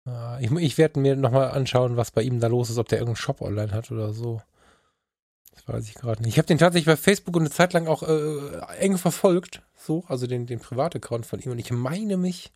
[0.05, 2.99] Ah, ich, ich werde mir nochmal anschauen, was bei ihm da los ist, ob der
[2.99, 4.41] irgendeinen Shop online hat oder so.
[5.53, 6.33] Das weiß ich gerade nicht.
[6.33, 10.25] Ich habe den tatsächlich bei Facebook eine Zeit lang auch äh, eng verfolgt, so, also
[10.25, 11.51] den, den Privataccount von ihm.
[11.51, 12.51] Und ich meine mich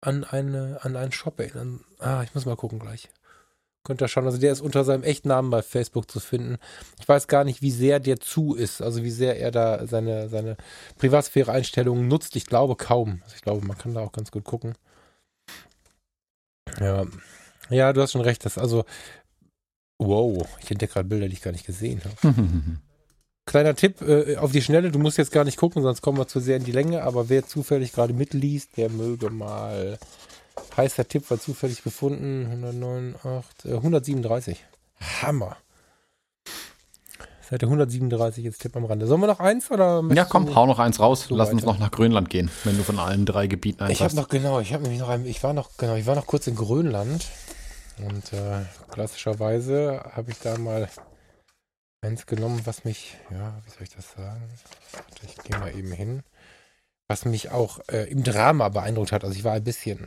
[0.00, 1.84] an, eine, an einen Shop erinnern.
[1.98, 3.08] Ah, ich muss mal gucken gleich.
[3.84, 4.26] Könnt ihr schauen.
[4.26, 6.58] Also der ist unter seinem echten Namen bei Facebook zu finden.
[7.00, 8.82] Ich weiß gar nicht, wie sehr der zu ist.
[8.82, 10.56] Also wie sehr er da seine, seine
[10.98, 12.36] Privatsphäre-Einstellungen nutzt.
[12.36, 13.20] Ich glaube kaum.
[13.24, 14.74] Also ich glaube, man kann da auch ganz gut gucken.
[16.80, 17.06] Ja.
[17.70, 18.44] Ja, du hast schon recht.
[18.44, 18.84] Das also.
[20.00, 22.34] Wow, ich entdecke gerade Bilder, die ich gar nicht gesehen habe.
[23.46, 26.28] Kleiner Tipp äh, auf die Schnelle, du musst jetzt gar nicht gucken, sonst kommen wir
[26.28, 29.98] zu sehr in die Länge, aber wer zufällig gerade mitliest, der möge mal.
[30.76, 32.46] Heißer Tipp war zufällig gefunden.
[32.46, 33.14] 109,
[33.64, 34.64] äh, 137.
[35.22, 35.56] Hammer.
[37.48, 39.06] Seite 137 jetzt Tipp am Rande.
[39.06, 40.04] Sollen wir noch eins oder?
[40.12, 41.26] Ja, komm, hau noch eins raus.
[41.28, 41.54] So Lass weiter.
[41.54, 44.28] uns noch nach Grönland gehen, wenn du von allen drei Gebieten eins Ich habe noch
[44.28, 46.56] genau, ich habe nämlich noch, ein, ich war noch genau, ich war noch kurz in
[46.56, 47.26] Grönland
[47.98, 50.88] und äh, klassischerweise habe ich da mal
[52.02, 54.42] eins genommen, was mich, ja, wie soll ich das sagen?
[54.92, 56.22] Warte, ich gehe mal eben hin.
[57.08, 59.24] Was mich auch äh, im Drama beeindruckt hat.
[59.24, 60.06] Also ich war ein bisschen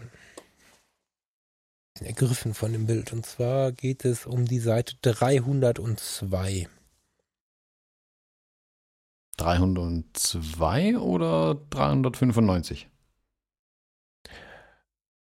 [1.99, 3.13] ergriffen von dem Bild.
[3.13, 6.67] Und zwar geht es um die Seite 302.
[9.37, 12.87] 302 oder 395?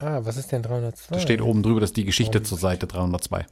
[0.01, 1.15] Ah, was ist denn 302?
[1.15, 3.47] Da steht oben drüber, dass die Geschichte zur Seite 302.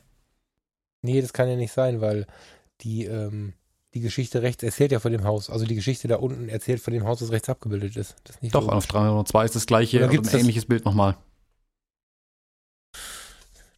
[1.03, 2.27] Nee, das kann ja nicht sein, weil
[2.81, 3.55] die, ähm,
[3.95, 5.51] die Geschichte rechts erzählt ja von dem Haus.
[5.51, 8.15] Also die Geschichte da unten erzählt von dem Haus, das rechts abgebildet ist.
[8.29, 8.77] ist Doch, logisch.
[8.77, 11.17] auf 302 ist das gleiche, also ein ähnliches Bild nochmal.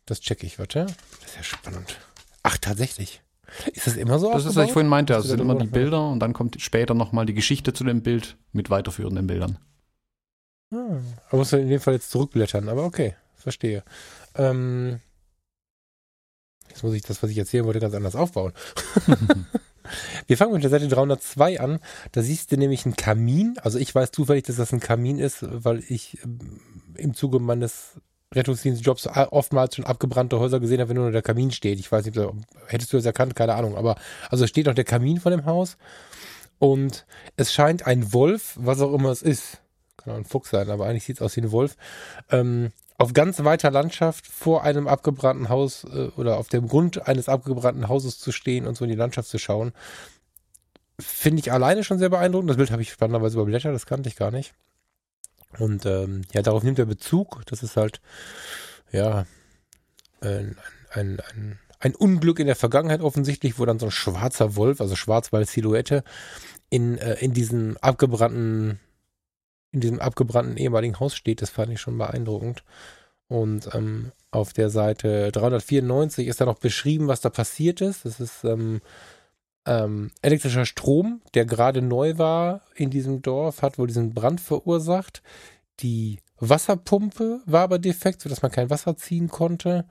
[0.08, 0.86] Das checke ich, warte.
[1.20, 1.98] Das ist ja spannend.
[2.42, 3.20] Ach, tatsächlich.
[3.74, 4.32] Ist das immer so?
[4.32, 5.14] Das ist, was ich vorhin meinte.
[5.14, 8.38] Also sind immer die Bilder und dann kommt später nochmal die Geschichte zu dem Bild
[8.52, 9.58] mit weiterführenden Bildern.
[10.72, 10.96] Ah,
[11.28, 13.84] aber muss in dem Fall jetzt zurückblättern, aber okay, verstehe.
[14.34, 15.00] Ähm,
[16.70, 18.54] jetzt muss ich das, was ich erzählen wollte, ganz anders aufbauen.
[20.26, 21.80] Wir fangen mit der Seite 302 an.
[22.12, 23.56] Da siehst du nämlich einen Kamin.
[23.62, 26.60] Also ich weiß zufällig, dass das ein Kamin ist, weil ich ähm,
[26.94, 28.00] im Zuge meines
[28.34, 31.78] Rettungsdienstjobs oftmals schon abgebrannte Häuser gesehen habe, wenn nur der Kamin steht.
[31.78, 32.18] Ich weiß nicht,
[32.66, 33.34] hättest du das erkannt?
[33.34, 33.76] Keine Ahnung.
[33.76, 33.96] Aber
[34.28, 35.76] also steht noch der Kamin von dem Haus
[36.58, 37.06] und
[37.36, 39.62] es scheint ein Wolf, was auch immer es ist,
[39.96, 41.76] kann auch ein Fuchs sein, aber eigentlich sieht es aus wie ein Wolf,
[42.30, 47.28] ähm, auf ganz weiter Landschaft vor einem abgebrannten Haus äh, oder auf dem Grund eines
[47.28, 49.72] abgebrannten Hauses zu stehen und so in die Landschaft zu schauen,
[50.98, 52.50] finde ich alleine schon sehr beeindruckend.
[52.50, 54.52] Das Bild habe ich spannenderweise überblättert, das kannte ich gar nicht.
[55.58, 57.42] Und ähm, ja, darauf nimmt er Bezug.
[57.46, 58.00] Das ist halt,
[58.92, 59.26] ja,
[60.20, 60.56] ein,
[60.90, 64.96] ein, ein, ein Unglück in der Vergangenheit offensichtlich, wo dann so ein schwarzer Wolf, also
[64.96, 66.04] schwarz weil Silhouette,
[66.70, 68.80] in, äh, in diesem abgebrannten,
[69.72, 71.42] in diesem abgebrannten ehemaligen Haus steht.
[71.42, 72.64] Das fand ich schon beeindruckend.
[73.28, 78.04] Und ähm, auf der Seite 394 ist da noch beschrieben, was da passiert ist.
[78.04, 78.80] Das ist ähm,
[79.68, 85.22] ähm, elektrischer Strom, der gerade neu war in diesem Dorf, hat wohl diesen Brand verursacht.
[85.80, 89.84] Die Wasserpumpe war aber defekt, sodass man kein Wasser ziehen konnte.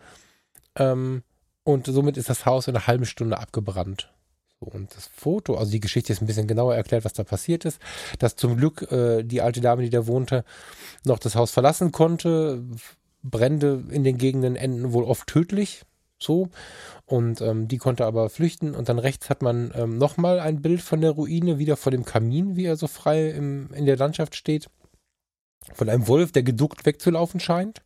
[0.76, 1.22] Ähm,
[1.64, 4.12] und somit ist das Haus in einer halben Stunde abgebrannt.
[4.60, 7.80] Und das Foto, also die Geschichte ist ein bisschen genauer erklärt, was da passiert ist.
[8.18, 10.44] Dass zum Glück äh, die alte Dame, die da wohnte,
[11.04, 12.64] noch das Haus verlassen konnte.
[13.22, 15.84] Brände in den Gegenden enden wohl oft tödlich.
[16.20, 16.50] So.
[17.06, 18.76] Und ähm, die konnte aber flüchten.
[18.76, 22.06] Und dann rechts hat man ähm, nochmal ein Bild von der Ruine, wieder vor dem
[22.06, 24.70] Kamin, wie er so frei im, in der Landschaft steht.
[25.74, 27.82] Von einem Wolf, der geduckt wegzulaufen scheint.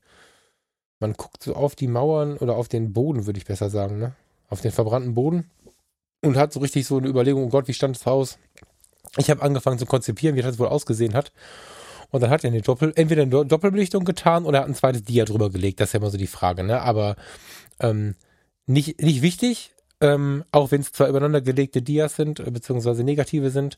[1.00, 4.16] Man guckt so auf die Mauern oder auf den Boden, würde ich besser sagen, ne?
[4.50, 5.50] Auf den verbrannten Boden.
[6.22, 8.38] Und hat so richtig so eine Überlegung, oh Gott, wie stand das Haus?
[9.18, 11.32] Ich habe angefangen zu konzipieren, wie das wohl ausgesehen hat.
[12.12, 15.26] Und dann hat er eine Doppel, entweder eine Doppelbelichtung getan oder hat ein zweites Dia
[15.26, 15.80] drüber gelegt.
[15.80, 16.82] Das ist ja immer so die Frage, ne?
[16.82, 17.16] Aber
[17.82, 18.16] ähm,
[18.66, 23.50] nicht, nicht wichtig, ähm, auch wenn es zwar übereinander gelegte Dias sind, äh, beziehungsweise negative
[23.50, 23.78] sind.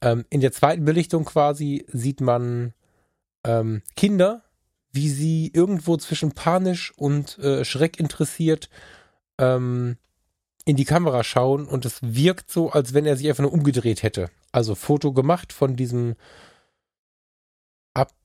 [0.00, 2.72] Ähm, in der zweiten Belichtung quasi sieht man
[3.44, 4.42] ähm, Kinder,
[4.92, 8.68] wie sie irgendwo zwischen panisch und äh, Schreck interessiert
[9.38, 9.96] ähm,
[10.64, 14.02] in die Kamera schauen und es wirkt so, als wenn er sich einfach nur umgedreht
[14.02, 14.30] hätte.
[14.52, 16.14] Also Foto gemacht von diesem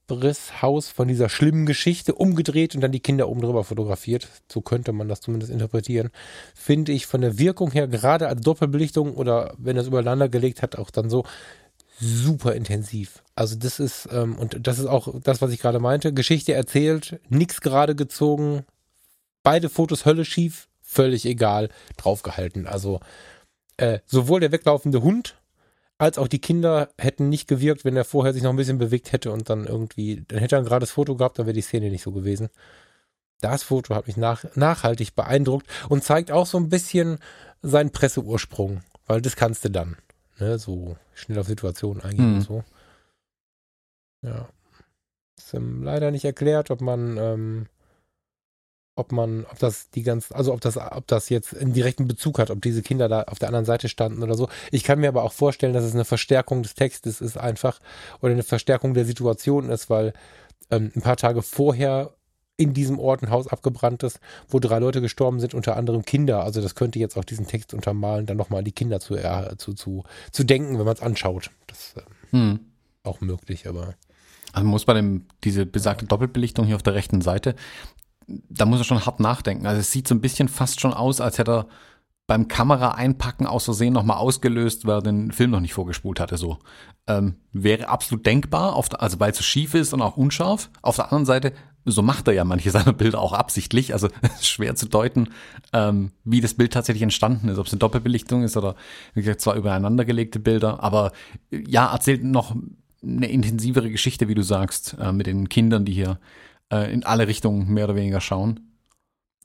[0.08, 4.30] Abrisshaus, von dieser schlimmen Geschichte, umgedreht und dann die Kinder oben drüber fotografiert.
[4.51, 6.10] So könnte man das zumindest interpretieren.
[6.55, 10.78] Finde ich von der Wirkung her, gerade als Doppelbelichtung oder wenn es übereinander gelegt hat,
[10.78, 11.26] auch dann so
[11.99, 13.24] super intensiv.
[13.36, 17.20] Also das ist, ähm, und das ist auch das, was ich gerade meinte, Geschichte erzählt,
[17.30, 18.66] nichts gerade gezogen,
[19.43, 22.66] beide Fotos Hölle schief, völlig egal, draufgehalten.
[22.68, 23.01] Also
[23.78, 25.36] äh, sowohl der weglaufende Hund
[25.97, 29.11] als auch die Kinder hätten nicht gewirkt, wenn er vorher sich noch ein bisschen bewegt
[29.11, 31.89] hätte und dann irgendwie, dann hätte er ein gerades Foto gehabt, dann wäre die Szene
[31.89, 32.49] nicht so gewesen.
[33.41, 37.19] Das Foto hat mich nach, nachhaltig beeindruckt und zeigt auch so ein bisschen
[37.61, 39.97] seinen Presseursprung, weil das kannst du dann
[40.39, 42.35] ne, so schnell auf Situationen eingehen mhm.
[42.35, 42.63] und so.
[44.21, 44.49] Ja.
[45.37, 47.65] Ist ähm, leider nicht erklärt, ob man, ähm,
[48.97, 52.39] ob man, ob das die ganz, also ob das, ob das jetzt einen direkten Bezug
[52.39, 54.49] hat, ob diese Kinder da auf der anderen Seite standen oder so.
[54.71, 57.79] Ich kann mir aber auch vorstellen, dass es eine Verstärkung des Textes ist einfach
[58.21, 60.13] oder eine Verstärkung der Situation ist, weil
[60.71, 62.13] ähm, ein paar Tage vorher
[62.57, 64.19] in diesem Ort ein Haus abgebrannt ist,
[64.49, 66.43] wo drei Leute gestorben sind, unter anderem Kinder.
[66.43, 69.55] Also das könnte jetzt auch diesen Text untermalen, dann nochmal an die Kinder zu, äh,
[69.57, 71.51] zu, zu, zu denken, wenn man es anschaut.
[71.67, 72.59] Das ist äh, hm.
[73.03, 73.93] auch möglich, aber.
[74.53, 77.55] Also man muss bei dem, diese besagte Doppelbelichtung hier auf der rechten Seite,
[78.28, 79.65] da muss er schon hart nachdenken.
[79.65, 81.67] Also es sieht so ein bisschen fast schon aus, als hätte er
[82.28, 86.38] beim Kamera einpacken aus Versehen nochmal ausgelöst, weil er den Film noch nicht vorgespult hatte.
[86.38, 86.59] So
[87.07, 90.69] ähm, wäre absolut denkbar, der, also weil es so schief ist und auch unscharf.
[90.82, 91.53] Auf der anderen Seite
[91.89, 93.93] so macht er ja manche seiner Bilder auch absichtlich.
[93.93, 94.09] Also
[94.41, 95.30] schwer zu deuten,
[95.73, 97.57] ähm, wie das Bild tatsächlich entstanden ist.
[97.57, 98.75] Ob es eine Doppelbelichtung ist oder,
[99.13, 100.84] wie gesagt, zwar übereinander gelegte Bilder.
[100.84, 101.13] Aber
[101.49, 102.55] ja, erzählt noch
[103.01, 106.19] eine intensivere Geschichte, wie du sagst, äh, mit den Kindern, die hier
[106.72, 108.72] äh, in alle Richtungen mehr oder weniger schauen.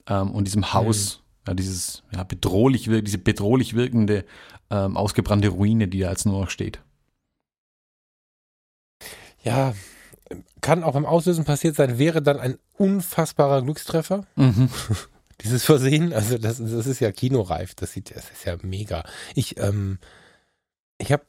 [0.07, 1.49] Ähm, und diesem Haus, mhm.
[1.49, 4.25] ja, dieses ja, bedrohlich, diese bedrohlich wirkende,
[4.71, 6.81] ähm, ausgebrannte Ruine, die da jetzt nur noch steht.
[9.45, 9.75] Ja,
[10.61, 14.25] kann auch beim Auslösen passiert sein, wäre dann ein unfassbarer Glückstreffer.
[14.37, 14.71] Mhm.
[15.43, 19.05] Dieses Versehen, also das, das ist ja kinoreif, das sieht, das ist ja mega.
[19.35, 19.99] Ich, ähm,
[20.99, 21.25] ich habe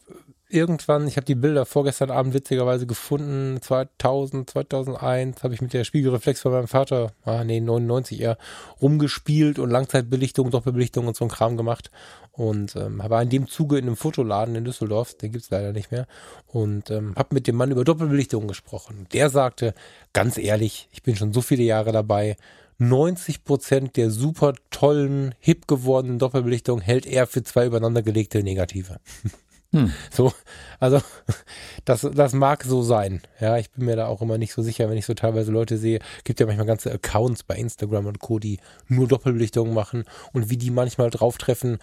[0.54, 5.84] irgendwann, ich habe die Bilder vorgestern Abend witzigerweise gefunden, 2000, 2001, habe ich mit der
[5.84, 8.38] Spiegelreflex von meinem Vater, ah nee, 99 eher,
[8.82, 11.90] rumgespielt und Langzeitbelichtung, Doppelbelichtung und so ein Kram gemacht
[12.32, 15.92] und ähm, war in dem Zuge in einem Fotoladen in Düsseldorf, den gibt's leider nicht
[15.92, 16.08] mehr
[16.48, 19.08] und ähm, habe mit dem Mann über Doppelbelichtung gesprochen.
[19.14, 19.74] Der sagte,
[20.14, 22.38] ganz ehrlich, ich bin schon so viele Jahre dabei,
[22.80, 29.00] 90 Prozent der super tollen, hip gewordenen Doppelbelichtung hält er für zwei übereinandergelegte Negative.
[29.74, 29.92] Hm.
[30.12, 30.32] So,
[30.80, 31.02] also
[31.84, 33.22] das, das mag so sein.
[33.42, 35.78] Ja, ich bin mir da auch immer nicht so sicher, wenn ich so teilweise Leute
[35.78, 36.00] sehe.
[36.24, 40.58] Gibt ja manchmal ganze Accounts bei Instagram und Co., die nur Doppelbelichtungen machen und wie
[40.58, 41.80] die manchmal drauf treffen,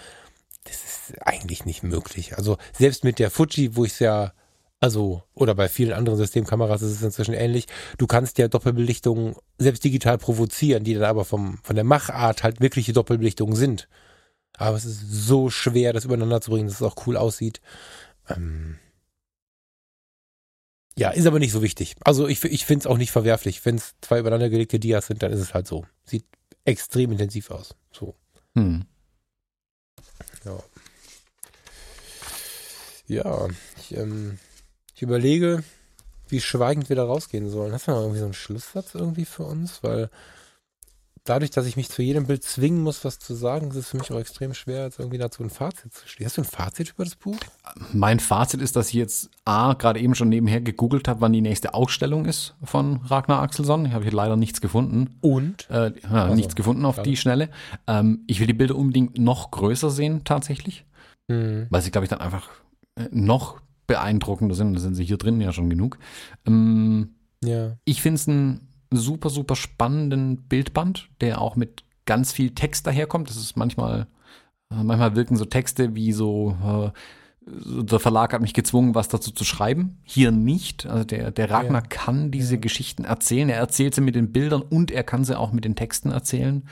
[0.65, 2.37] das ist eigentlich nicht möglich.
[2.37, 4.33] Also selbst mit der Fuji, wo ich es ja,
[4.79, 7.67] also, oder bei vielen anderen Systemkameras ist es inzwischen ähnlich,
[7.99, 12.61] du kannst ja Doppelbelichtungen selbst digital provozieren, die dann aber vom, von der Machart halt
[12.61, 13.89] wirkliche Doppelbelichtungen sind.
[14.61, 17.63] Aber es ist so schwer, das übereinander zu bringen, dass es auch cool aussieht.
[18.29, 18.79] Ähm
[20.99, 21.97] ja, ist aber nicht so wichtig.
[22.05, 23.65] Also ich, ich finde es auch nicht verwerflich.
[23.65, 25.87] Wenn es zwei übereinander gelegte Dias sind, dann ist es halt so.
[26.05, 26.27] Sieht
[26.67, 27.75] extrem intensiv aus.
[27.91, 28.15] So.
[28.55, 28.85] Hm.
[30.45, 30.63] Ja.
[33.07, 33.49] Ja,
[33.79, 34.39] ich, ähm,
[34.95, 35.65] ich überlege,
[36.29, 37.73] wie schweigend wir da rausgehen sollen.
[37.73, 39.83] Hast du noch irgendwie so einen Schlusssatz irgendwie für uns?
[39.83, 40.11] Weil
[41.31, 43.99] dadurch, dass ich mich zu jedem Bild zwingen muss, was zu sagen, ist es für
[43.99, 46.27] mich auch extrem schwer, jetzt irgendwie dazu ein Fazit zu stehen.
[46.27, 47.37] Hast du ein Fazit über das Buch?
[47.93, 51.41] Mein Fazit ist, dass ich jetzt A, gerade eben schon nebenher gegoogelt habe, wann die
[51.41, 53.87] nächste Ausstellung ist von Ragnar Axelsson.
[53.87, 55.19] Ich habe hier leider nichts gefunden.
[55.21, 55.71] Und?
[55.71, 57.49] Äh, ja, also, nichts gefunden auf die Schnelle.
[57.87, 60.85] Ähm, ich will die Bilder unbedingt noch größer sehen, tatsächlich.
[61.29, 61.69] Mhm.
[61.71, 62.49] Weil sie, glaube ich, dann einfach
[62.97, 64.75] äh, noch beeindruckender sind.
[64.75, 65.99] Da sind sie hier drin ja schon genug.
[66.45, 67.15] Ähm,
[67.45, 67.77] ja.
[67.85, 73.29] Ich finde es ein super, super spannenden Bildband, der auch mit ganz viel Text daherkommt.
[73.29, 74.07] Das ist manchmal,
[74.71, 76.91] äh, manchmal wirken so Texte wie so, äh,
[77.47, 79.99] der Verlag hat mich gezwungen, was dazu zu schreiben.
[80.05, 80.87] Hier nicht.
[80.87, 81.89] Also der, der Ragnar ja.
[81.89, 82.61] kann diese ja.
[82.61, 83.49] Geschichten erzählen.
[83.49, 86.65] Er erzählt sie mit den Bildern und er kann sie auch mit den Texten erzählen.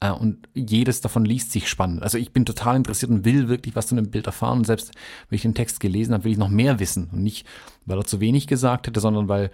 [0.00, 2.02] Äh, und jedes davon liest sich spannend.
[2.02, 4.58] Also ich bin total interessiert und will wirklich was zu einem Bild erfahren.
[4.58, 4.92] Und selbst
[5.28, 7.10] wenn ich den Text gelesen habe, will ich noch mehr wissen.
[7.12, 7.46] Und nicht,
[7.84, 9.50] weil er zu wenig gesagt hätte, sondern weil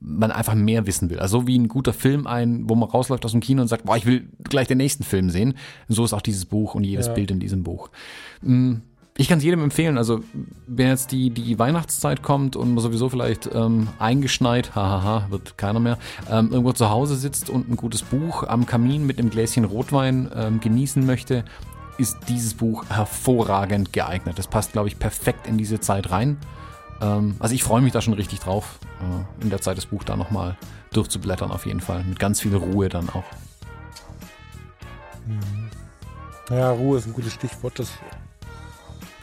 [0.00, 1.18] man einfach mehr wissen will.
[1.18, 3.96] Also wie ein guter Film ein, wo man rausläuft aus dem Kino und sagt, boah,
[3.96, 5.54] ich will gleich den nächsten Film sehen.
[5.88, 7.12] So ist auch dieses Buch und jedes Ja.
[7.12, 7.90] Bild in diesem Buch.
[8.40, 8.76] Mm,
[9.18, 9.98] Ich kann es jedem empfehlen.
[9.98, 10.20] Also
[10.66, 15.80] wenn jetzt die, die Weihnachtszeit kommt und man sowieso vielleicht ähm, eingeschneit, hahaha, wird keiner
[15.80, 15.98] mehr,
[16.30, 20.30] ähm, irgendwo zu Hause sitzt und ein gutes Buch am Kamin mit einem Gläschen Rotwein
[20.34, 21.44] ähm, genießen möchte,
[21.98, 24.38] ist dieses Buch hervorragend geeignet.
[24.38, 26.38] Das passt, glaube ich, perfekt in diese Zeit rein.
[27.00, 30.04] Ähm, also ich freue mich da schon richtig drauf, äh, in der Zeit das Buch
[30.04, 30.56] da nochmal
[30.92, 32.04] durchzublättern auf jeden Fall.
[32.04, 33.24] Mit ganz viel Ruhe dann auch.
[36.50, 37.78] Ja, Ruhe ist ein gutes Stichwort.
[37.78, 37.90] Das,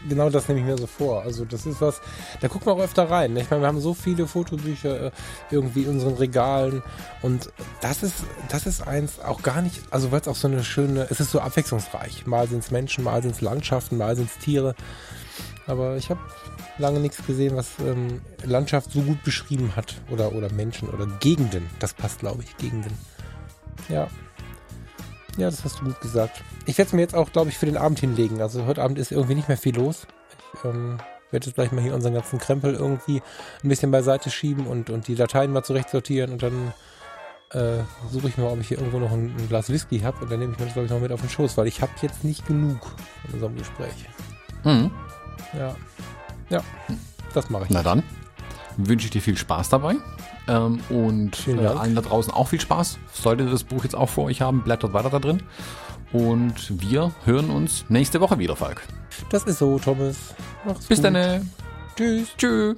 [0.07, 1.23] genau das nehme ich mir so vor.
[1.23, 2.01] Also das ist was,
[2.39, 3.33] da gucken wir auch öfter rein.
[3.33, 3.41] ne?
[3.41, 5.11] Ich meine, wir haben so viele Fotobücher äh,
[5.51, 6.81] irgendwie in unseren Regalen
[7.21, 7.51] und
[7.81, 11.07] das ist, das ist eins auch gar nicht, also weil es auch so eine schöne,
[11.09, 12.25] es ist so abwechslungsreich.
[12.25, 14.73] Mal sind es Menschen, mal sind es Landschaften, mal sind es Tiere.
[15.67, 16.21] Aber ich habe
[16.77, 19.95] lange nichts gesehen, was ähm, Landschaft so gut beschrieben hat.
[20.09, 21.69] Oder, oder Menschen oder Gegenden.
[21.79, 22.93] Das passt, glaube ich, Gegenden.
[23.89, 24.07] Ja.
[25.37, 26.43] Ja, das hast du gut gesagt.
[26.65, 28.41] Ich werde es mir jetzt auch, glaube ich, für den Abend hinlegen.
[28.41, 30.07] Also heute Abend ist irgendwie nicht mehr viel los.
[30.55, 30.97] Ich ähm,
[31.31, 33.21] werde jetzt gleich mal hier unseren ganzen Krempel irgendwie
[33.63, 36.73] ein bisschen beiseite schieben und, und die Dateien mal zurecht sortieren und dann
[37.51, 40.31] äh, suche ich mal, ob ich hier irgendwo noch ein, ein Glas Whisky habe und
[40.31, 41.91] dann nehme ich mir das, glaube ich, noch mit auf den Schoß, weil ich habe
[42.01, 42.79] jetzt nicht genug
[43.21, 44.09] von unserem Gespräch.
[44.63, 44.91] Mhm.
[45.57, 45.75] Ja.
[46.49, 46.61] Ja,
[47.33, 47.69] das mache ich.
[47.69, 48.03] Na dann
[48.77, 49.95] wünsche ich dir viel Spaß dabei.
[50.47, 52.99] Ähm, und äh, allen da draußen auch viel Spaß.
[53.11, 55.43] Solltet ihr das Buch jetzt auch vor euch haben, blättert weiter da drin.
[56.13, 58.81] Und wir hören uns nächste Woche wieder, Falk.
[59.29, 60.15] Das ist so, Thomas.
[60.65, 61.05] Mach's Bis gut.
[61.13, 61.51] dann.
[61.95, 62.29] Tschüss.
[62.37, 62.77] Tschüss.